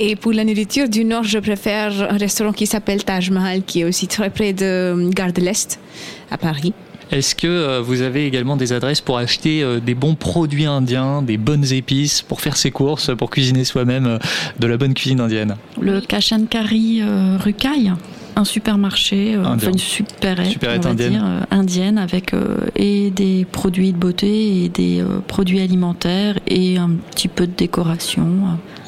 [0.00, 3.82] Et pour la nourriture du Nord, je préfère un restaurant qui s'appelle Taj Mahal, qui
[3.82, 5.78] est aussi très près de Gare de l'Est
[6.32, 6.72] à Paris.
[7.14, 11.22] Est-ce que euh, vous avez également des adresses pour acheter euh, des bons produits indiens,
[11.22, 14.18] des bonnes épices, pour faire ses courses, pour cuisiner soi-même euh,
[14.58, 15.54] de la bonne cuisine indienne?
[15.80, 17.92] Le Kashan Kari euh, rue Caille,
[18.34, 21.10] un supermarché, euh, enfin une on va indienne.
[21.12, 26.78] dire, euh, indienne avec euh, et des produits de beauté et des produits alimentaires et
[26.78, 28.26] un petit peu de décoration.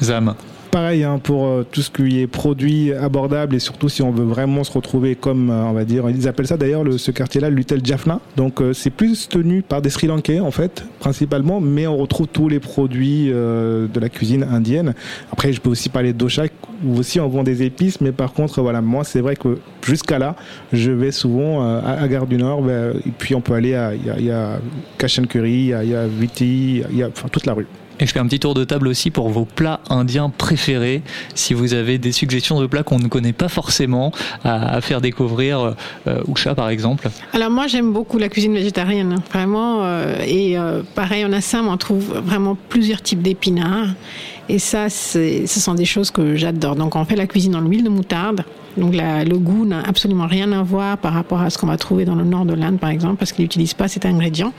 [0.03, 0.35] Zam.
[0.77, 4.25] Pareil hein, pour euh, tout ce qui est produit abordable et surtout si on veut
[4.25, 7.49] vraiment se retrouver comme euh, on va dire, ils appellent ça d'ailleurs le- ce quartier-là
[7.49, 8.19] l'Utel Jaffna.
[8.35, 12.27] Donc euh, c'est plus tenu par des Sri Lankais en fait principalement, mais on retrouve
[12.27, 14.93] tous les produits de la cuisine indienne.
[15.31, 16.43] Après je peux aussi parler de dosha
[16.85, 20.19] où aussi on vend des épices, mais par contre voilà moi c'est vrai que jusqu'à
[20.19, 20.35] là
[20.73, 25.27] je vais souvent à, Gare du Nord et puis on peut aller à il y
[25.27, 27.65] Curry, il Viti, il enfin toute la rue.
[27.99, 31.01] Et je fais un petit tour de table aussi pour vos plats indiens préférés.
[31.33, 34.11] Si vous avez des suggestions de plats qu'on ne connaît pas forcément
[34.43, 35.73] à, faire découvrir,
[36.07, 37.09] euh, Usha par exemple.
[37.33, 39.83] Alors moi j'aime beaucoup la cuisine végétarienne, hein, vraiment.
[39.83, 43.89] euh, et euh, pareil en Assam on trouve vraiment plusieurs types d'épinards.
[44.49, 46.75] Et ça, ce sont des choses que j'adore.
[46.75, 48.43] Donc on fait la cuisine dans l'huile de moutarde.
[48.77, 52.05] Donc le goût n'a absolument rien à voir par rapport à ce qu'on va trouver
[52.05, 54.53] dans le nord de l'Inde par exemple, parce qu'ils n'utilisent pas cet ingrédient.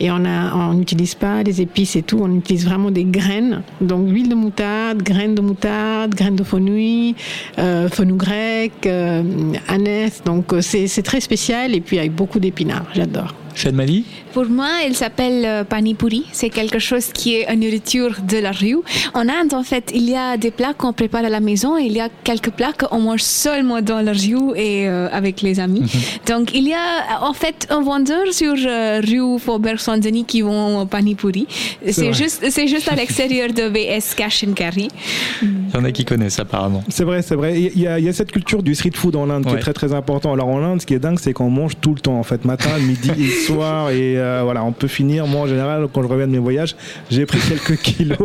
[0.00, 3.62] Et on n'utilise pas des épices et tout, on utilise vraiment des graines.
[3.80, 7.14] Donc l'huile de moutarde, graines de moutarde, graines de fenouil,
[7.58, 9.22] euh, fenouil grec, euh,
[9.68, 10.22] aneth.
[10.26, 12.86] Donc euh, c'est très spécial et puis avec beaucoup d'épinards.
[12.94, 13.34] J'adore.
[13.72, 14.04] Mali?
[14.32, 16.24] Pour moi, il s'appelle euh, pani puri.
[16.32, 18.78] C'est quelque chose qui est une nourriture de la rue.
[19.14, 21.82] En Inde, en fait, il y a des plats qu'on prépare à la maison et
[21.82, 25.58] il y a quelques plats qu'on mange seulement dans la rue et euh, avec les
[25.60, 25.82] amis.
[26.26, 30.86] Donc, il y a en fait un vendeur sur euh, rue Faubourg Saint-Denis qui vend
[30.86, 31.46] pani puri.
[31.90, 34.88] C'est juste, c'est juste à l'extérieur de BS Cash and Carry.
[35.42, 36.84] Il y en a qui connaissent apparemment.
[36.88, 37.60] C'est vrai, c'est vrai.
[37.60, 39.58] Il y, a, il y a cette culture du street food en Inde qui est
[39.58, 40.32] très très important.
[40.32, 42.44] Alors en Inde, ce qui est dingue, c'est qu'on mange tout le temps en fait,
[42.44, 43.90] matin, midi et soir.
[43.90, 45.26] Et euh, voilà, on peut finir.
[45.26, 46.76] Moi en général, quand je reviens de mes voyages,
[47.10, 48.18] j'ai pris quelques kilos.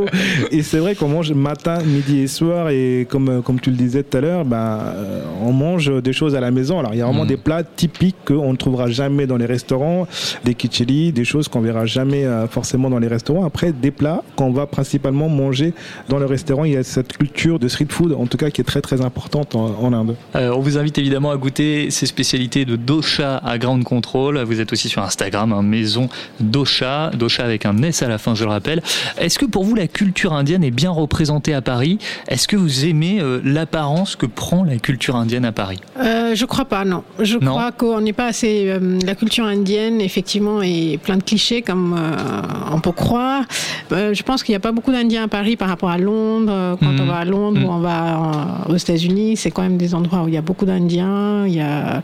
[0.52, 2.70] Et c'est vrai qu'on mange matin, midi et soir.
[2.70, 6.14] Et comme euh, comme tu le disais tout à l'heure, ben euh, on mange des
[6.14, 6.80] choses à la maison.
[6.80, 7.28] Alors il y a vraiment Mhm.
[7.30, 10.08] des plats typiques qu'on ne trouvera jamais dans les restaurants,
[10.44, 13.46] des kicheli, des choses qu'on verra jamais euh, forcément dans les restaurants.
[13.46, 15.74] Après, des plats qu'on va principalement manger
[16.10, 16.66] dans le restaurant.
[16.66, 19.02] Il y a cette culture de street food, en tout cas, qui est très très
[19.02, 20.16] importante en, en Inde.
[20.36, 24.40] Euh, on vous invite évidemment à goûter ces spécialités de Dosha à Ground Control.
[24.44, 28.36] Vous êtes aussi sur Instagram, hein, maison Dosha, Dosha avec un S à la fin,
[28.36, 28.82] je le rappelle.
[29.18, 31.98] Est-ce que pour vous la culture indienne est bien représentée à Paris?
[32.28, 35.80] Est-ce que vous aimez euh, l'apparence que prend la culture indienne à Paris?
[36.00, 37.04] Euh, je crois pas, non.
[37.20, 37.52] Je Non.
[37.52, 38.66] crois qu'on n'est pas assez.
[38.68, 42.42] euh, la culture indienne, effectivement, est plein de clichés, comme euh,
[42.72, 43.44] on peut croire.
[43.92, 46.78] Je pense qu'il n'y a pas beaucoup d'Indiens à Paris par rapport à Londres.
[46.80, 47.02] Quand Mhm.
[47.02, 50.28] on va à Londres ou on va aux États-Unis, c'est quand même des endroits où
[50.28, 51.46] il y a beaucoup d'Indiens.
[51.48, 52.02] Il y a,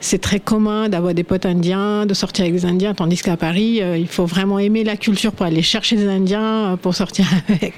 [0.00, 3.82] c'est très commun d'avoir des potes indiens, de sortir avec des Indiens, tandis qu'à Paris,
[3.82, 7.26] euh, il faut vraiment aimer la culture pour aller chercher des Indiens euh, pour sortir
[7.48, 7.74] avec.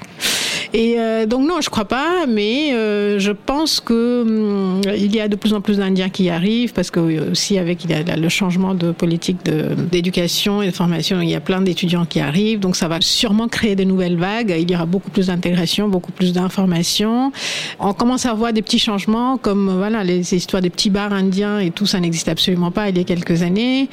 [0.73, 2.71] Et euh, donc non, je crois pas, mais
[3.19, 6.91] je pense que hum, il y a de plus en plus d'Indiens qui arrivent parce
[6.91, 11.61] que aussi avec le changement de politique d'éducation et de formation, il y a plein
[11.61, 14.53] d'étudiants qui arrivent, donc ça va sûrement créer de nouvelles vagues.
[14.59, 17.31] Il y aura beaucoup plus d'intégration, beaucoup plus d'informations.
[17.79, 21.59] On commence à voir des petits changements comme voilà les histoires des petits bars indiens
[21.59, 23.89] et tout, ça n'existe absolument pas il y a quelques années.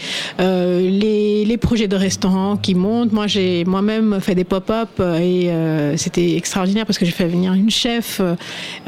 [0.80, 3.12] Les, les projets de restaurants qui montent.
[3.12, 7.26] Moi, j'ai moi-même fait des pop-up euh, et euh, c'était extraordinaire parce que j'ai fait
[7.26, 8.34] venir une chef euh,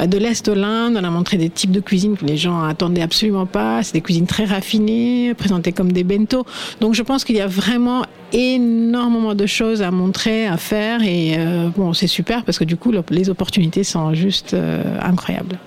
[0.07, 0.97] de l'Est de l'Inde.
[1.01, 3.83] On a montré des types de cuisine que les gens attendaient absolument pas.
[3.83, 6.45] C'est des cuisines très raffinées, présentées comme des bento.
[6.81, 8.03] Donc, je pense qu'il y a vraiment
[8.33, 12.77] énormément de choses à montrer, à faire et euh, bon, c'est super parce que du
[12.77, 15.59] coup, le- les opportunités sont juste euh, incroyables.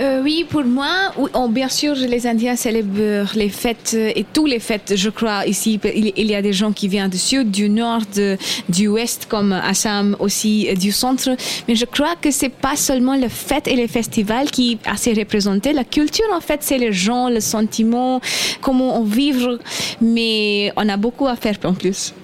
[0.00, 4.24] Euh, oui, pour moi, oui, oh, bien sûr, les Indiens célèbrent les fêtes euh, et
[4.32, 5.80] tous les fêtes, je crois, ici.
[5.92, 8.36] Il, y a des gens qui viennent du sud, du nord, de-
[8.68, 11.30] du ouest, comme Assam aussi, euh, du centre.
[11.66, 15.72] Mais je crois que c'est pas seulement les fêtes et les festivals qui assez représentés.
[15.72, 18.20] La culture, en fait, c'est les gens, le sentiment,
[18.60, 19.58] comment on vivre.
[20.00, 22.14] Mais on a beaucoup à faire en plus.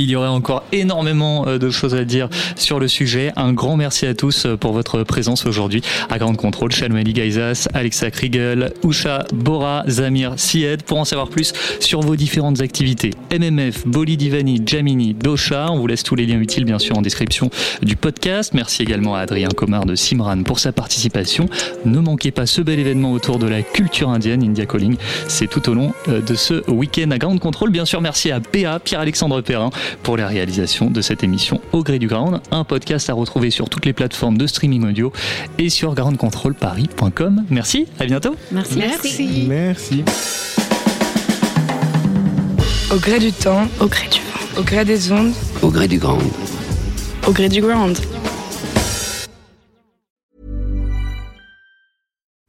[0.00, 3.32] Il y aurait encore énormément euh, de choses à dire sur le sujet.
[3.34, 6.70] Un grand merci à tous euh, pour votre présence aujourd'hui à Grande Contrôle.
[6.70, 10.84] Shalmali Gaizas, Alexa Kriegel, Usha, Bora, Zamir, Sied.
[10.84, 15.72] Pour en savoir plus sur vos différentes activités, MMF, Boli Divani, Jamini, Dosha.
[15.72, 17.50] On vous laisse tous les liens utiles bien sûr en description
[17.82, 18.54] du podcast.
[18.54, 21.48] Merci également à Adrien Comard de Simran pour sa participation.
[21.84, 24.96] Ne manquez pas ce bel événement autour de la culture indienne, India Calling.
[25.26, 27.70] C'est tout au long euh, de ce week-end à Grande Contrôle.
[27.70, 29.70] Bien sûr, merci à PA, Pierre-Alexandre Perrin,
[30.02, 33.68] pour la réalisation de cette émission Au gré du Ground, un podcast à retrouver sur
[33.68, 35.12] toutes les plateformes de streaming audio
[35.58, 37.44] et sur groundcontrolparis.com.
[37.50, 38.36] Merci, à bientôt.
[38.52, 38.78] Merci.
[38.78, 39.44] Merci.
[39.48, 40.04] Merci.
[42.90, 45.32] Au gré du temps, au gré du vent, au gré des ondes,
[45.62, 46.18] Au gré du grand.
[47.26, 47.98] au gré du ground.